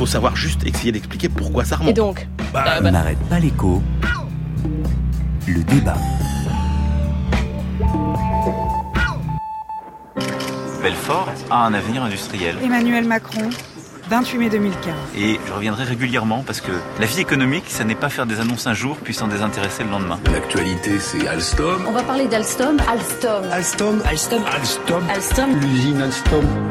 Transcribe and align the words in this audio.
faut 0.00 0.06
savoir 0.06 0.34
juste 0.34 0.66
essayer 0.66 0.92
d'expliquer 0.92 1.28
pourquoi 1.28 1.62
ça 1.66 1.76
remonte. 1.76 1.90
Et 1.90 1.92
donc 1.92 2.26
Bah, 2.54 2.64
Ah, 2.66 2.76
On 2.80 2.82
bah, 2.84 2.90
n'arrête 2.90 3.18
pas 3.28 3.38
l'écho. 3.38 3.82
Le 5.46 5.62
débat. 5.62 5.94
Belfort 10.82 11.28
a 11.50 11.66
un 11.66 11.74
avenir 11.74 12.02
industriel. 12.02 12.56
Emmanuel 12.64 13.04
Macron, 13.04 13.50
28 14.08 14.38
mai 14.38 14.48
2015. 14.48 14.94
Et 15.18 15.38
je 15.46 15.52
reviendrai 15.52 15.84
régulièrement 15.84 16.44
parce 16.46 16.62
que 16.62 16.72
la 16.98 17.04
vie 17.04 17.20
économique, 17.20 17.64
ça 17.68 17.84
n'est 17.84 17.94
pas 17.94 18.08
faire 18.08 18.24
des 18.24 18.40
annonces 18.40 18.66
un 18.66 18.72
jour 18.72 18.96
puis 19.04 19.12
s'en 19.12 19.28
désintéresser 19.28 19.84
le 19.84 19.90
lendemain. 19.90 20.18
L'actualité, 20.32 20.98
c'est 20.98 21.28
Alstom. 21.28 21.84
On 21.86 21.92
va 21.92 22.02
parler 22.02 22.26
d'Alstom. 22.26 22.78
Alstom. 22.90 23.44
Alstom 23.52 24.00
Alstom 24.08 24.42
Alstom 24.46 25.02
Alstom. 25.10 25.60
L'usine 25.60 26.00
Alstom. 26.00 26.69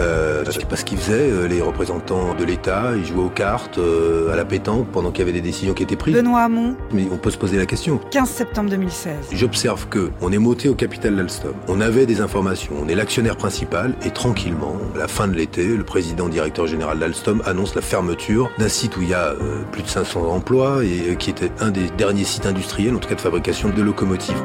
Euh, 0.00 0.44
je 0.44 0.50
sais 0.50 0.64
pas 0.64 0.76
ce 0.76 0.84
qu'ils 0.84 0.98
faisaient, 0.98 1.30
euh, 1.30 1.46
les 1.46 1.60
représentants 1.60 2.34
de 2.34 2.44
l'État. 2.44 2.92
Ils 2.96 3.04
jouaient 3.04 3.24
aux 3.24 3.28
cartes, 3.28 3.78
euh, 3.78 4.32
à 4.32 4.36
la 4.36 4.44
pétanque, 4.44 4.88
pendant 4.92 5.10
qu'il 5.10 5.20
y 5.20 5.22
avait 5.22 5.32
des 5.32 5.40
décisions 5.40 5.74
qui 5.74 5.82
étaient 5.82 5.96
prises. 5.96 6.14
Benoît 6.14 6.42
Hamon, 6.42 6.76
Mais 6.92 7.06
on 7.10 7.16
peut 7.16 7.30
se 7.30 7.38
poser 7.38 7.56
la 7.56 7.66
question. 7.66 8.00
15 8.10 8.28
septembre 8.28 8.70
2016. 8.70 9.12
J'observe 9.32 9.88
que 9.88 10.10
on 10.20 10.32
est 10.32 10.38
monté 10.38 10.68
au 10.68 10.74
capital 10.74 11.16
d'Alstom. 11.16 11.54
On 11.68 11.80
avait 11.80 12.06
des 12.06 12.20
informations. 12.20 12.74
On 12.80 12.88
est 12.88 12.94
l'actionnaire 12.94 13.36
principal 13.36 13.94
et 14.04 14.10
tranquillement, 14.10 14.76
à 14.94 14.98
la 14.98 15.08
fin 15.08 15.28
de 15.28 15.34
l'été, 15.34 15.66
le 15.76 15.84
président 15.84 16.28
directeur 16.28 16.66
général 16.66 16.98
d'Alstom 16.98 17.42
annonce 17.46 17.74
la 17.74 17.82
fermeture 17.82 18.50
d'un 18.58 18.68
site 18.68 18.96
où 18.96 19.02
il 19.02 19.08
y 19.10 19.14
a 19.14 19.32
euh, 19.32 19.62
plus 19.72 19.82
de 19.82 19.88
500 19.88 20.26
emplois 20.28 20.84
et 20.84 21.10
euh, 21.10 21.14
qui 21.14 21.30
était 21.30 21.50
un 21.60 21.70
des 21.70 21.88
derniers 21.96 22.24
sites 22.24 22.46
industriels, 22.46 22.94
en 22.94 22.98
tout 22.98 23.08
cas 23.08 23.14
de 23.14 23.20
fabrication 23.20 23.70
de 23.70 23.82
locomotives. 23.82 24.42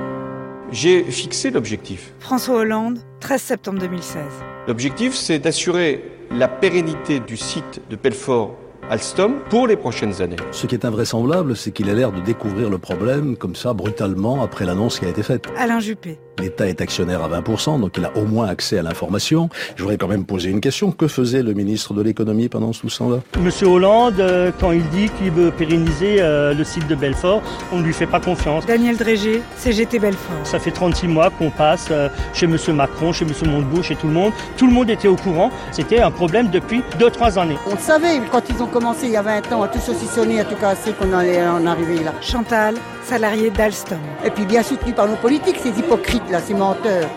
J'ai 0.72 1.04
fixé 1.04 1.52
l'objectif. 1.52 2.14
François 2.20 2.56
Hollande, 2.56 3.00
13 3.20 3.42
septembre 3.42 3.80
2016. 3.80 4.22
L'objectif, 4.66 5.14
c'est 5.14 5.40
d'assurer 5.40 6.06
la 6.32 6.48
pérennité 6.48 7.20
du 7.20 7.36
site 7.36 7.82
de 7.90 7.98
Pelfort 7.98 8.56
Alstom 8.90 9.40
pour 9.50 9.68
les 9.68 9.76
prochaines 9.76 10.22
années. 10.22 10.38
Ce 10.52 10.68
qui 10.68 10.76
est 10.76 10.86
invraisemblable, 10.86 11.56
c'est 11.58 11.72
qu'il 11.72 11.90
a 11.90 11.94
l'air 11.94 12.14
de 12.14 12.22
découvrir 12.22 12.70
le 12.70 12.78
problème 12.78 13.36
comme 13.36 13.56
ça, 13.56 13.74
brutalement, 13.74 14.42
après 14.42 14.66
l'annonce 14.66 15.00
qui 15.00 15.06
a 15.06 15.10
été 15.10 15.22
faite. 15.22 15.48
Alain 15.58 15.80
Juppé. 15.80 16.18
L'État 16.40 16.68
est 16.68 16.82
actionnaire 16.82 17.22
à 17.24 17.30
20%, 17.30 17.80
donc 17.80 17.94
il 17.98 18.06
a 18.06 18.16
au 18.18 18.26
moins 18.26 18.48
accès 18.48 18.80
à 18.80 18.82
l'information. 18.82 19.50
Je 19.76 19.84
voudrais 19.84 19.98
quand 19.98 20.08
même 20.08 20.26
poser 20.26 20.50
une 20.50 20.62
question. 20.62 20.92
Que 20.92 21.08
faisait 21.08 21.44
le 21.44 21.54
ministre 21.54 21.94
de 21.94 22.02
l'économie 22.02 22.50
pendant 22.50 22.72
tout 22.72 22.90
ce 22.90 22.98
temps-là? 23.00 23.20
Monsieur 23.40 23.68
Hollande, 23.68 24.20
euh, 24.20 24.52
quand 24.60 24.72
il 24.72 24.88
dit 24.90 25.10
qu'il 25.18 25.32
veut 25.32 25.52
pérenniser 25.52 26.18
euh, 26.20 26.54
le 26.54 26.64
site 26.64 26.88
de 26.88 26.96
Belfort, 26.96 27.42
on 27.72 27.78
ne 27.78 27.84
lui 27.84 27.94
fait 27.94 28.08
pas 28.08 28.20
confiance. 28.20 28.66
Daniel 28.66 28.98
Drégé, 28.98 29.42
CGT 29.58 30.00
Belfort. 30.00 30.46
Ça 30.46 30.60
fait 30.60 30.72
36 30.72 31.08
mois 31.08 31.30
qu'on 31.30 31.52
passe 31.52 31.88
euh, 31.92 32.10
chez 32.34 32.48
Monsieur 32.48 32.74
Macron, 32.74 33.14
chez 33.14 33.26
Monsieur 33.26 33.48
Montebourg, 33.48 33.84
chez 33.84 33.96
tout 33.96 34.08
le 34.08 34.14
monde. 34.14 34.34
Tout 34.58 34.68
le 34.68 34.74
monde 34.74 34.90
était 34.90 35.08
au 35.08 35.16
courant. 35.16 35.52
C'était 35.72 36.00
un 36.00 36.12
problème 36.12 36.50
depuis 36.50 36.82
2-3 37.00 37.38
années. 37.38 37.58
On 37.68 37.76
le 37.76 37.80
savait, 37.80 38.20
quand 38.32 38.42
ils 38.50 38.62
ont 38.62 38.68
commencé 38.68 39.06
il 39.06 39.12
y 39.12 39.18
a 39.18 39.22
20 39.22 39.52
ans 39.54 39.64
à 39.64 39.68
tout 39.68 39.80
saucissonner, 39.80 40.40
à 40.40 40.46
tout 40.46 40.56
casser, 40.56 40.94
qu'on 40.94 41.14
allait 41.14 41.46
en 41.46 41.66
arriver 41.68 42.04
là. 42.04 42.14
Chantal, 42.22 42.76
salarié 43.04 43.50
d'Alstom. 43.50 44.00
Et 44.26 44.30
puis 44.30 44.46
bien 44.46 44.64
soutenu 44.64 44.94
par 44.94 45.08
nos 45.08 45.16
politiques, 45.16 45.58
ces 45.58 45.78
hypocrites 45.80 46.30
là, 46.32 46.40
ces 46.40 46.54
menteurs. 46.54 47.10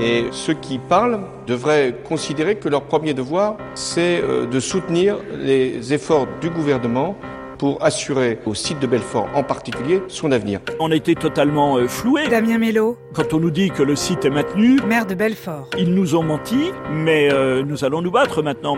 Et 0.00 0.26
ceux 0.32 0.54
qui 0.54 0.78
parlent 0.78 1.20
devraient 1.46 1.94
considérer 2.04 2.56
que 2.56 2.68
leur 2.68 2.82
premier 2.82 3.14
devoir, 3.14 3.56
c'est 3.74 4.20
euh, 4.22 4.46
de 4.46 4.58
soutenir 4.60 5.18
les 5.38 5.92
efforts 5.92 6.26
du 6.40 6.50
gouvernement 6.50 7.16
pour 7.58 7.82
assurer 7.84 8.40
au 8.46 8.54
site 8.54 8.80
de 8.80 8.86
Belfort 8.88 9.28
en 9.34 9.44
particulier 9.44 10.02
son 10.08 10.32
avenir. 10.32 10.60
On 10.80 10.90
a 10.90 10.96
été 10.96 11.14
totalement 11.14 11.76
euh, 11.76 11.86
floués. 11.86 12.26
Damien 12.28 12.58
Mello, 12.58 12.98
Quand 13.14 13.32
on 13.32 13.38
nous 13.38 13.52
dit 13.52 13.70
que 13.70 13.82
le 13.84 13.94
site 13.94 14.24
est 14.24 14.30
maintenu, 14.30 14.80
maire 14.86 15.06
de 15.06 15.14
Belfort. 15.14 15.68
ils 15.78 15.94
nous 15.94 16.16
ont 16.16 16.24
menti, 16.24 16.72
mais 16.92 17.32
euh, 17.32 17.62
nous 17.64 17.84
allons 17.84 18.02
nous 18.02 18.10
battre 18.10 18.42
maintenant. 18.42 18.76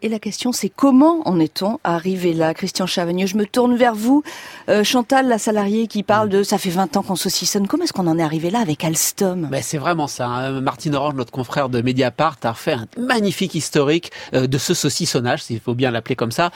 Et 0.00 0.08
la 0.08 0.20
question, 0.20 0.52
c'est 0.52 0.68
comment 0.68 1.26
en 1.26 1.40
est-on 1.40 1.80
arrivé 1.82 2.32
là, 2.32 2.54
Christian 2.54 2.86
Chavagneux? 2.86 3.26
Je 3.26 3.36
me 3.36 3.44
tourne 3.46 3.76
vers 3.76 3.96
vous, 3.96 4.22
Euh, 4.68 4.84
Chantal, 4.84 5.26
la 5.28 5.38
salariée 5.38 5.86
qui 5.88 6.02
parle 6.04 6.28
de 6.28 6.42
ça 6.44 6.56
fait 6.58 6.70
20 6.70 6.96
ans 6.96 7.02
qu'on 7.02 7.16
saucissonne. 7.16 7.66
Comment 7.66 7.82
est-ce 7.84 7.92
qu'on 7.92 8.06
en 8.06 8.18
est 8.18 8.22
arrivé 8.22 8.50
là 8.50 8.60
avec 8.60 8.84
Alstom? 8.84 9.48
Ben, 9.50 9.62
c'est 9.62 9.78
vraiment 9.78 10.06
ça. 10.06 10.26
hein. 10.28 10.60
Martine 10.60 10.94
Orange, 10.94 11.14
notre 11.14 11.32
confrère 11.32 11.68
de 11.68 11.80
Mediapart, 11.80 12.36
a 12.44 12.54
fait 12.54 12.74
un 12.74 12.86
magnifique 12.98 13.54
historique 13.56 14.12
euh, 14.34 14.46
de 14.46 14.58
ce 14.58 14.72
saucissonnage, 14.74 15.42
s'il 15.42 15.58
faut 15.58 15.74
bien 15.74 15.90
l'appeler 15.90 16.14
comme 16.16 16.30
ça. 16.32 16.50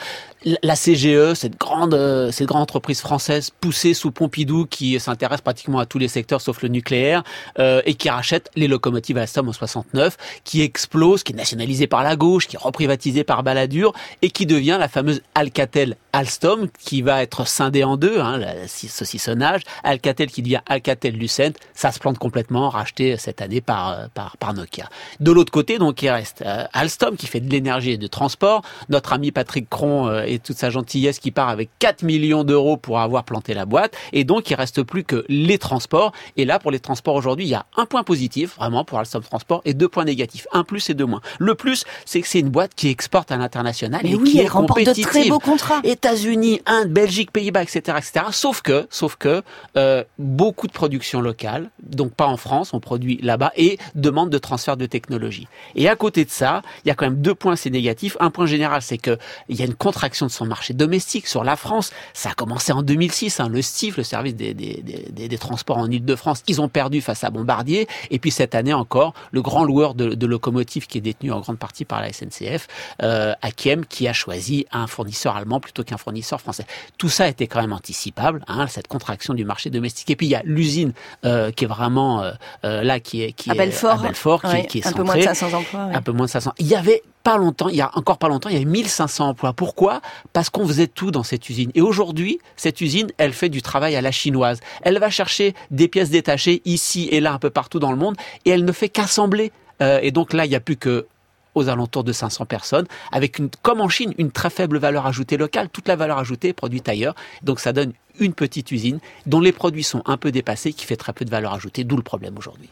La 0.61 0.75
CGE, 0.75 1.33
cette 1.33 1.57
grande, 1.59 1.95
euh, 1.95 2.31
cette 2.31 2.47
grande 2.47 2.61
entreprise 2.61 3.01
française 3.01 3.49
poussée 3.59 3.93
sous 3.93 4.11
Pompidou, 4.11 4.67
qui 4.67 4.97
s'intéresse 4.99 5.41
pratiquement 5.41 5.79
à 5.79 5.85
tous 5.85 5.97
les 5.99 6.07
secteurs 6.07 6.39
sauf 6.39 6.61
le 6.61 6.69
nucléaire, 6.69 7.23
euh, 7.59 7.81
et 7.85 7.95
qui 7.95 8.09
rachète 8.09 8.51
les 8.55 8.67
locomotives 8.67 9.17
Alstom 9.17 9.49
en 9.49 9.53
69, 9.53 10.17
qui 10.43 10.61
explose, 10.61 11.23
qui 11.23 11.33
est 11.33 11.35
nationalisée 11.35 11.87
par 11.87 12.03
la 12.03 12.15
gauche, 12.15 12.47
qui 12.47 12.55
est 12.55 12.59
reprivatisée 12.61 13.23
par 13.23 13.32
Balladur, 13.41 13.93
et 14.21 14.29
qui 14.29 14.45
devient 14.45 14.77
la 14.79 14.87
fameuse 14.87 15.21
Alcatel 15.33 15.97
Alstom, 16.13 16.67
qui 16.79 17.01
va 17.01 17.23
être 17.23 17.47
scindée 17.47 17.83
en 17.83 17.97
deux, 17.97 18.19
hein, 18.19 18.37
le 18.37 18.67
saucissonnage. 18.67 19.61
Alcatel 19.83 20.29
qui 20.29 20.43
devient 20.43 20.59
Alcatel 20.67 21.15
Lucent, 21.15 21.53
ça 21.73 21.91
se 21.91 21.97
plante 21.97 22.19
complètement, 22.19 22.69
racheté 22.69 23.17
cette 23.17 23.41
année 23.41 23.61
par, 23.61 23.89
euh, 23.89 24.07
par, 24.13 24.37
par 24.37 24.53
Nokia. 24.53 24.89
De 25.19 25.31
l'autre 25.31 25.51
côté, 25.51 25.79
donc, 25.79 26.01
il 26.03 26.09
reste 26.09 26.43
euh, 26.45 26.65
Alstom 26.73 27.17
qui 27.17 27.25
fait 27.25 27.39
de 27.39 27.49
l'énergie 27.49 27.91
et 27.91 27.97
du 27.97 28.09
transport. 28.09 28.61
Notre 28.89 29.13
ami 29.13 29.31
Patrick 29.31 29.69
Cron 29.69 30.07
euh, 30.07 30.23
et 30.25 30.37
toute 30.37 30.57
sa 30.57 30.69
gentillesse 30.69 31.19
qui 31.19 31.31
part 31.31 31.49
avec 31.49 31.69
4 31.79 32.03
millions 32.03 32.43
d'euros 32.43 32.77
pour 32.77 32.99
avoir 32.99 33.23
planté 33.23 33.53
la 33.53 33.65
boîte. 33.65 33.95
Et 34.11 34.23
donc, 34.23 34.49
il 34.49 34.55
reste 34.55 34.83
plus 34.83 35.03
que 35.03 35.25
les 35.29 35.57
transports. 35.57 36.11
Et 36.37 36.45
là, 36.45 36.59
pour 36.59 36.71
les 36.71 36.79
transports 36.79 37.15
aujourd'hui, 37.15 37.45
il 37.45 37.49
y 37.49 37.55
a 37.55 37.65
un 37.75 37.85
point 37.85 38.03
positif, 38.03 38.55
vraiment, 38.57 38.85
pour 38.85 38.99
Alstom 38.99 39.23
Transport, 39.23 39.61
et 39.65 39.73
deux 39.73 39.87
points 39.89 40.05
négatifs. 40.05 40.47
Un 40.51 40.63
plus 40.63 40.89
et 40.89 40.93
deux 40.93 41.05
moins. 41.05 41.21
Le 41.39 41.55
plus, 41.55 41.85
c'est 42.05 42.21
que 42.21 42.27
c'est 42.27 42.39
une 42.39 42.49
boîte 42.49 42.75
qui 42.75 42.89
exporte 42.89 43.22
à 43.31 43.37
l'international 43.37 44.01
Mais 44.03 44.11
et 44.11 44.15
oui, 44.15 44.31
qui 44.31 44.39
elle 44.39 44.45
est 44.45 44.49
remporte 44.49 44.83
de 44.83 44.93
très 45.01 45.27
beaux 45.29 45.39
contrats. 45.39 45.79
États-Unis, 45.83 46.61
Inde, 46.65 46.89
Belgique, 46.89 47.31
Pays-Bas, 47.31 47.63
etc., 47.63 47.97
etc. 47.97 48.25
Sauf 48.31 48.61
que, 48.61 48.87
sauf 48.89 49.15
que 49.15 49.41
euh, 49.77 50.03
beaucoup 50.19 50.67
de 50.67 50.71
production 50.73 51.21
locale, 51.21 51.69
donc 51.81 52.13
pas 52.13 52.27
en 52.27 52.37
France, 52.37 52.73
on 52.73 52.79
produit 52.79 53.19
là-bas 53.21 53.51
et 53.55 53.77
demande 53.95 54.29
de 54.29 54.37
transfert 54.37 54.77
de 54.77 54.85
technologie. 54.85 55.47
Et 55.75 55.87
à 55.89 55.95
côté 55.95 56.25
de 56.25 56.29
ça, 56.29 56.61
il 56.83 56.87
y 56.87 56.91
a 56.91 56.95
quand 56.95 57.05
même 57.05 57.21
deux 57.21 57.35
points, 57.35 57.55
c'est 57.55 57.69
négatif. 57.69 58.17
Un 58.19 58.29
point 58.31 58.45
général, 58.45 58.81
c'est 58.81 58.97
que 58.97 59.17
il 59.49 59.57
y 59.57 59.61
a 59.61 59.65
une 59.65 59.75
contraction 59.75 60.25
de 60.25 60.31
son 60.31 60.45
marché 60.45 60.73
domestique 60.73 61.27
sur 61.27 61.43
la 61.43 61.55
France. 61.55 61.91
Ça 62.13 62.29
a 62.29 62.33
commencé 62.33 62.71
en 62.71 62.81
2006, 62.81 63.39
hein, 63.39 63.49
le 63.49 63.61
STIF, 63.61 63.97
le 63.97 64.03
service 64.03 64.35
des, 64.35 64.53
des, 64.53 64.81
des, 64.83 65.07
des- 65.11 65.27
des 65.27 65.37
transports 65.37 65.77
en 65.77 65.89
Ile-de-France, 65.89 66.43
ils 66.47 66.59
ont 66.61 66.67
perdu 66.69 67.01
face 67.01 67.23
à 67.23 67.29
Bombardier. 67.29 67.87
Et 68.11 68.19
puis 68.19 68.31
cette 68.31 68.55
année 68.55 68.73
encore, 68.73 69.13
le 69.31 69.41
grand 69.41 69.63
loueur 69.63 69.93
de, 69.95 70.13
de 70.13 70.25
locomotives 70.27 70.87
qui 70.87 70.97
est 70.97 71.01
détenu 71.01 71.31
en 71.31 71.39
grande 71.39 71.57
partie 71.57 71.85
par 71.85 72.01
la 72.01 72.11
SNCF, 72.11 72.67
euh, 73.01 73.12
Akiem, 73.41 73.85
qui 73.85 74.07
a 74.07 74.13
choisi 74.13 74.65
un 74.71 74.87
fournisseur 74.87 75.35
allemand 75.35 75.59
plutôt 75.59 75.83
qu'un 75.83 75.97
fournisseur 75.97 76.39
français. 76.41 76.65
Tout 76.97 77.09
ça 77.09 77.27
était 77.27 77.47
quand 77.47 77.61
même 77.61 77.73
anticipable, 77.73 78.43
hein, 78.47 78.67
cette 78.67 78.87
contraction 78.87 79.33
du 79.33 79.45
marché 79.45 79.69
domestique. 79.69 80.09
Et 80.09 80.15
puis 80.15 80.25
il 80.27 80.29
y 80.29 80.35
a 80.35 80.41
l'usine 80.43 80.93
euh, 81.25 81.51
qui 81.51 81.65
est 81.65 81.67
vraiment 81.67 82.23
euh, 82.23 82.31
euh, 82.65 82.83
là, 82.83 82.99
qui 82.99 83.23
est, 83.23 83.33
qui 83.33 83.49
À 83.49 83.53
est 83.53 83.57
Belfort, 83.57 83.99
à 83.99 84.03
Belfort, 84.03 84.41
qui, 84.41 84.47
Ouais, 84.47 84.65
qui 84.65 84.79
est 84.79 84.87
un 84.87 84.91
peu 84.91 85.03
moins 85.03 85.15
de 85.15 85.21
centrée. 85.21 85.35
500 85.35 85.57
emplois. 85.57 85.85
ouais. 85.87 85.95
Un 85.95 86.01
peu 86.01 86.11
moins 86.11 86.25
de 86.25 86.31
500. 86.31 86.53
Il 86.59 86.67
y 86.67 86.75
avait 86.75 87.03
pas 87.23 87.37
longtemps, 87.37 87.69
il 87.69 87.75
y 87.75 87.81
a 87.81 87.89
encore 87.95 88.17
pas 88.17 88.27
longtemps, 88.27 88.49
il 88.49 88.53
y 88.53 88.55
avait 88.57 88.65
1500 88.65 89.29
emplois. 89.29 89.53
Pourquoi? 89.53 90.01
Parce 90.33 90.49
qu'on 90.49 90.67
faisait 90.67 90.87
tout 90.87 91.11
dans 91.11 91.23
cette 91.23 91.49
usine. 91.49 91.71
Et 91.73 91.81
aujourd'hui, 91.81 92.39
cette 92.57 92.81
usine, 92.81 93.07
elle 93.17 93.33
fait 93.33 93.49
du 93.49 93.61
travail 93.61 93.95
à 93.95 94.01
la 94.01 94.11
chinoise. 94.11 94.59
Elle 94.81 94.99
va 94.99 95.09
chercher 95.09 95.53
des 95.71 95.87
pièces 95.87 96.09
détachées 96.09 96.61
ici 96.65 97.07
et 97.11 97.21
là, 97.21 97.33
un 97.33 97.39
peu 97.39 97.49
partout 97.49 97.79
dans 97.79 97.91
le 97.91 97.97
monde, 97.97 98.15
et 98.45 98.49
elle 98.49 98.65
ne 98.65 98.71
fait 98.71 98.89
qu'assembler. 98.89 99.51
Euh, 99.81 99.99
et 100.03 100.11
donc 100.11 100.33
là, 100.33 100.45
il 100.45 100.49
n'y 100.49 100.55
a 100.55 100.59
plus 100.59 100.75
que 100.77 101.07
aux 101.55 101.69
alentours 101.69 102.03
de 102.03 102.11
500 102.11 102.45
personnes, 102.45 102.85
avec 103.11 103.39
une, 103.39 103.49
comme 103.61 103.81
en 103.81 103.89
Chine, 103.89 104.13
une 104.17 104.31
très 104.31 104.49
faible 104.49 104.77
valeur 104.77 105.05
ajoutée 105.05 105.37
locale. 105.37 105.69
Toute 105.69 105.87
la 105.87 105.95
valeur 105.95 106.17
ajoutée 106.17 106.49
est 106.49 106.53
produite 106.53 106.87
ailleurs. 106.89 107.15
Donc 107.41 107.59
ça 107.59 107.73
donne 107.73 107.93
une 108.19 108.33
petite 108.33 108.71
usine 108.71 108.99
dont 109.25 109.39
les 109.39 109.51
produits 109.51 109.83
sont 109.83 110.03
un 110.05 110.17
peu 110.17 110.31
dépassés, 110.31 110.73
qui 110.73 110.85
fait 110.85 110.95
très 110.95 111.13
peu 111.13 111.25
de 111.25 111.31
valeur 111.31 111.53
ajoutée, 111.53 111.83
d'où 111.83 111.95
le 111.95 112.03
problème 112.03 112.37
aujourd'hui. 112.37 112.69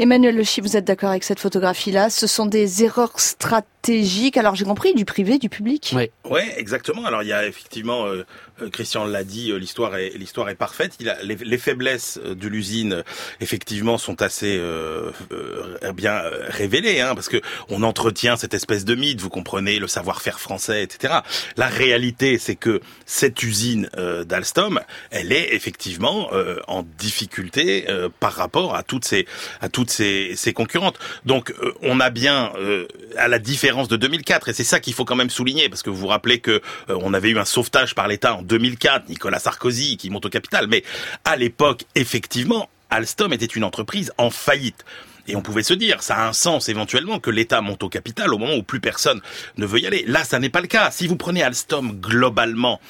Emmanuel 0.00 0.34
Le 0.34 0.44
Chi, 0.44 0.62
vous 0.62 0.78
êtes 0.78 0.86
d'accord 0.86 1.10
avec 1.10 1.24
cette 1.24 1.40
photographie-là 1.40 2.08
Ce 2.08 2.26
sont 2.26 2.46
des 2.46 2.84
erreurs 2.84 3.20
stratégiques. 3.20 4.38
Alors 4.38 4.54
j'ai 4.54 4.64
compris, 4.64 4.94
du 4.94 5.04
privé, 5.04 5.36
du 5.36 5.50
public. 5.50 5.92
Oui. 5.94 6.10
Ouais, 6.24 6.54
exactement. 6.56 7.04
Alors 7.04 7.22
il 7.22 7.28
y 7.28 7.34
a 7.34 7.46
effectivement, 7.46 8.06
euh, 8.06 8.24
Christian 8.68 9.04
l'a 9.04 9.24
dit, 9.24 9.50
euh, 9.50 9.58
l'histoire 9.58 9.96
est 9.96 10.12
l'histoire 10.16 10.48
est 10.48 10.54
parfaite. 10.54 10.94
Il 11.00 11.08
a, 11.08 11.22
les, 11.22 11.36
les 11.36 11.58
faiblesses 11.58 12.18
euh, 12.24 12.34
de 12.34 12.48
l'usine, 12.48 12.92
euh, 12.92 13.02
effectivement, 13.40 13.98
sont 13.98 14.22
assez 14.22 14.56
euh, 14.58 15.10
euh, 15.32 15.92
bien 15.92 16.14
euh, 16.14 16.46
révélées, 16.48 17.00
hein, 17.00 17.14
parce 17.14 17.28
que 17.28 17.40
on 17.68 17.82
entretient 17.82 18.36
cette 18.36 18.54
espèce 18.54 18.84
de 18.84 18.94
mythe. 18.94 19.20
Vous 19.20 19.30
comprenez 19.30 19.78
le 19.78 19.86
savoir-faire 19.88 20.40
français, 20.40 20.82
etc. 20.82 21.20
La 21.56 21.68
réalité, 21.68 22.38
c'est 22.38 22.56
que 22.56 22.80
cette 23.06 23.42
usine 23.42 23.88
euh, 23.96 24.24
d'Alstom, 24.24 24.80
elle 25.10 25.32
est 25.32 25.54
effectivement 25.54 26.30
euh, 26.32 26.56
en 26.68 26.84
difficulté 26.98 27.86
euh, 27.88 28.08
par 28.20 28.32
rapport 28.34 28.74
à 28.74 28.82
toutes 28.82 29.04
ces 29.04 29.26
à 29.60 29.68
toutes 29.68 29.90
ses, 29.90 30.32
ses 30.36 30.52
concurrentes. 30.52 30.98
Donc 31.24 31.50
euh, 31.50 31.72
on 31.82 32.00
a 32.00 32.10
bien, 32.10 32.52
euh, 32.56 32.86
à 33.16 33.28
la 33.28 33.38
différence 33.38 33.88
de 33.88 33.96
2004, 33.96 34.48
et 34.48 34.52
c'est 34.52 34.64
ça 34.64 34.80
qu'il 34.80 34.94
faut 34.94 35.04
quand 35.04 35.16
même 35.16 35.30
souligner, 35.30 35.68
parce 35.68 35.82
que 35.82 35.90
vous 35.90 35.96
vous 35.96 36.06
rappelez 36.06 36.40
que 36.40 36.50
euh, 36.88 36.98
on 37.00 37.14
avait 37.14 37.30
eu 37.30 37.38
un 37.38 37.44
sauvetage 37.44 37.94
par 37.94 38.08
l'État 38.08 38.36
en 38.36 38.42
2004, 38.50 39.08
Nicolas 39.08 39.38
Sarkozy 39.38 39.96
qui 39.96 40.10
monte 40.10 40.26
au 40.26 40.28
capital, 40.28 40.66
mais 40.68 40.82
à 41.24 41.36
l'époque, 41.36 41.84
effectivement, 41.94 42.68
Alstom 42.90 43.32
était 43.32 43.46
une 43.46 43.64
entreprise 43.64 44.12
en 44.18 44.30
faillite. 44.30 44.84
Et 45.30 45.36
on 45.36 45.42
pouvait 45.42 45.62
se 45.62 45.74
dire, 45.74 46.02
ça 46.02 46.16
a 46.16 46.28
un 46.28 46.32
sens 46.32 46.68
éventuellement 46.68 47.20
que 47.20 47.30
l'État 47.30 47.60
monte 47.60 47.82
au 47.84 47.88
capital 47.88 48.34
au 48.34 48.38
moment 48.38 48.56
où 48.56 48.62
plus 48.64 48.80
personne 48.80 49.20
ne 49.58 49.66
veut 49.66 49.78
y 49.80 49.86
aller. 49.86 50.04
Là, 50.06 50.24
ça 50.24 50.38
n'est 50.38 50.48
pas 50.48 50.60
le 50.60 50.66
cas. 50.66 50.90
Si 50.90 51.06
vous 51.06 51.16
prenez 51.16 51.42
Alstom 51.42 51.92
globalement, 52.00 52.80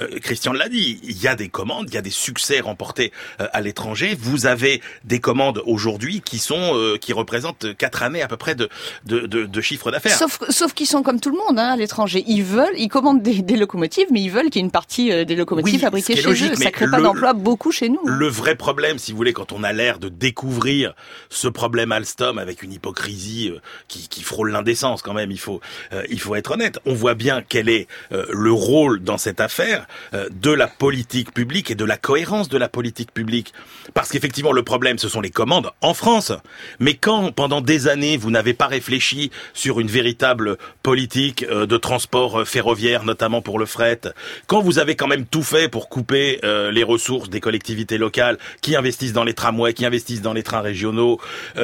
euh, 0.00 0.08
Christian 0.22 0.52
l'a 0.52 0.68
dit, 0.68 0.98
il 1.02 1.20
y 1.20 1.28
a 1.28 1.34
des 1.34 1.48
commandes, 1.48 1.86
il 1.88 1.94
y 1.94 1.98
a 1.98 2.02
des 2.02 2.10
succès 2.10 2.60
remportés 2.60 3.12
euh, 3.40 3.48
à 3.52 3.60
l'étranger. 3.60 4.16
Vous 4.18 4.46
avez 4.46 4.80
des 5.04 5.20
commandes 5.20 5.62
aujourd'hui 5.66 6.22
qui 6.22 6.38
sont 6.38 6.72
euh, 6.74 6.96
qui 6.96 7.12
représentent 7.12 7.76
quatre 7.76 8.02
années 8.02 8.22
à 8.22 8.28
peu 8.28 8.36
près 8.38 8.54
de 8.54 8.68
de, 9.04 9.20
de, 9.26 9.44
de 9.44 9.60
chiffre 9.60 9.90
d'affaires. 9.90 10.16
Sauf, 10.16 10.40
sauf 10.48 10.72
qu'ils 10.72 10.86
sont 10.86 11.02
comme 11.02 11.20
tout 11.20 11.30
le 11.30 11.36
monde 11.36 11.58
hein, 11.58 11.72
à 11.72 11.76
l'étranger. 11.76 12.24
Ils 12.26 12.44
veulent, 12.44 12.74
ils 12.78 12.88
commandent 12.88 13.22
des, 13.22 13.42
des 13.42 13.56
locomotives, 13.56 14.06
mais 14.10 14.22
ils 14.22 14.30
veulent 14.30 14.48
qu'il 14.48 14.60
y 14.60 14.64
ait 14.64 14.66
une 14.66 14.70
partie 14.70 15.12
euh, 15.12 15.24
des 15.24 15.36
locomotives 15.36 15.74
Oui, 15.74 15.78
fabriquées 15.80 16.16
chez 16.16 16.22
logique, 16.22 16.52
eux. 16.52 16.56
Ça 16.56 16.70
crée 16.70 16.88
pas 16.90 17.00
d'emploi 17.00 17.34
beaucoup 17.34 17.72
chez 17.72 17.88
nous. 17.90 18.00
Le 18.06 18.28
vrai 18.28 18.54
problème, 18.54 18.98
si 18.98 19.10
vous 19.10 19.18
voulez, 19.18 19.32
quand 19.32 19.52
on 19.52 19.62
a 19.62 19.72
l'air 19.72 19.98
de 19.98 20.08
découvrir 20.08 20.94
ce 21.28 21.48
problème 21.48 21.89
Alstom 21.92 22.38
avec 22.38 22.62
une 22.62 22.72
hypocrisie 22.72 23.50
euh, 23.50 23.60
qui, 23.88 24.22
frôle 24.22 24.50
l'indécence 24.50 25.02
quand 25.02 25.14
même, 25.14 25.30
il 25.30 25.38
faut, 25.38 25.60
euh, 25.92 26.02
il 26.10 26.20
faut 26.20 26.34
être 26.34 26.52
honnête. 26.52 26.78
On 26.84 26.94
voit 26.94 27.14
bien 27.14 27.42
quel 27.46 27.68
est 27.68 27.88
euh, 28.12 28.26
le 28.30 28.52
rôle 28.52 29.00
dans 29.02 29.18
cette 29.18 29.40
affaire 29.40 29.86
de 30.12 30.50
la 30.50 30.66
politique 30.66 31.32
publique 31.32 31.70
et 31.70 31.74
de 31.74 31.84
la 31.84 31.96
cohérence 31.96 32.48
de 32.48 32.58
la 32.58 32.68
politique 32.68 33.12
publique. 33.12 33.52
Parce 33.94 34.10
qu'effectivement, 34.10 34.52
le 34.52 34.62
problème, 34.62 34.98
ce 34.98 35.08
sont 35.08 35.20
les 35.20 35.30
commandes 35.30 35.70
en 35.80 35.94
France. 35.94 36.32
Mais 36.78 36.94
quand, 36.94 37.32
pendant 37.32 37.60
des 37.60 37.88
années, 37.88 38.16
vous 38.16 38.30
n'avez 38.30 38.54
pas 38.54 38.66
réfléchi 38.66 39.30
sur 39.54 39.80
une 39.80 39.88
véritable 39.88 40.56
politique 40.82 41.44
de 41.48 41.76
transport 41.76 42.46
ferroviaire, 42.46 43.04
notamment 43.04 43.42
pour 43.42 43.58
le 43.58 43.66
fret, 43.66 44.00
quand 44.46 44.60
vous 44.60 44.78
avez 44.78 44.96
quand 44.96 45.08
même 45.08 45.26
tout 45.26 45.42
fait 45.42 45.68
pour 45.68 45.88
couper 45.88 46.40
les 46.42 46.82
ressources 46.82 47.30
des 47.30 47.40
collectivités 47.40 47.98
locales 47.98 48.38
qui 48.60 48.76
investissent 48.76 49.12
dans 49.12 49.24
les 49.24 49.34
tramways, 49.34 49.74
qui 49.74 49.86
investissent 49.86 50.22
dans 50.22 50.32
les 50.32 50.42
trains 50.42 50.60
régionaux, 50.60 51.20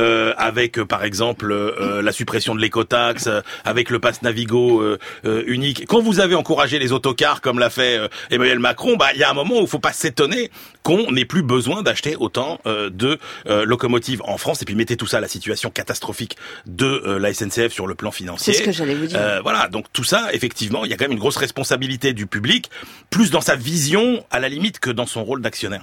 euh, 0.06 0.32
avec 0.38 0.78
euh, 0.78 0.84
par 0.86 1.04
exemple 1.04 1.50
euh, 1.50 2.00
la 2.02 2.12
suppression 2.12 2.54
de 2.54 2.60
l'écotaxe, 2.60 3.26
euh, 3.26 3.40
avec 3.64 3.90
le 3.90 3.98
pass 3.98 4.22
Navigo 4.22 4.80
euh, 4.80 4.98
euh, 5.24 5.42
unique, 5.46 5.84
quand 5.86 6.00
vous 6.00 6.20
avez 6.20 6.34
encouragé 6.34 6.78
les 6.78 6.92
autocars 6.92 7.40
comme 7.40 7.58
l'a 7.58 7.70
fait 7.70 8.00
Emmanuel 8.30 8.58
Macron, 8.58 8.96
bah 8.96 9.08
il 9.14 9.20
y 9.20 9.24
a 9.24 9.30
un 9.30 9.34
moment 9.34 9.58
où 9.58 9.62
il 9.62 9.68
faut 9.68 9.78
pas 9.78 9.92
s'étonner 9.92 10.50
qu'on 10.82 11.10
n'ait 11.10 11.24
plus 11.24 11.42
besoin 11.42 11.82
d'acheter 11.82 12.16
autant 12.16 12.60
de 12.66 13.18
locomotives 13.64 14.22
en 14.24 14.38
France 14.38 14.62
et 14.62 14.64
puis 14.64 14.74
mettez 14.74 14.96
tout 14.96 15.06
ça 15.06 15.18
à 15.18 15.20
la 15.20 15.28
situation 15.28 15.70
catastrophique 15.70 16.36
de 16.66 17.16
la 17.18 17.32
SNCF 17.32 17.72
sur 17.72 17.86
le 17.86 17.94
plan 17.94 18.10
financier. 18.10 18.52
C'est 18.52 18.60
ce 18.60 18.64
que 18.64 18.72
j'allais 18.72 18.94
vous 18.94 19.06
dire. 19.06 19.18
Euh, 19.20 19.40
voilà, 19.42 19.68
donc 19.68 19.86
tout 19.92 20.04
ça, 20.04 20.28
effectivement, 20.32 20.84
il 20.84 20.90
y 20.90 20.94
a 20.94 20.96
quand 20.96 21.04
même 21.04 21.12
une 21.12 21.18
grosse 21.18 21.36
responsabilité 21.36 22.12
du 22.12 22.26
public, 22.26 22.70
plus 23.10 23.30
dans 23.30 23.40
sa 23.40 23.56
vision 23.56 24.24
à 24.30 24.40
la 24.40 24.48
limite 24.48 24.78
que 24.78 24.90
dans 24.90 25.06
son 25.06 25.24
rôle 25.24 25.42
d'actionnaire. 25.42 25.82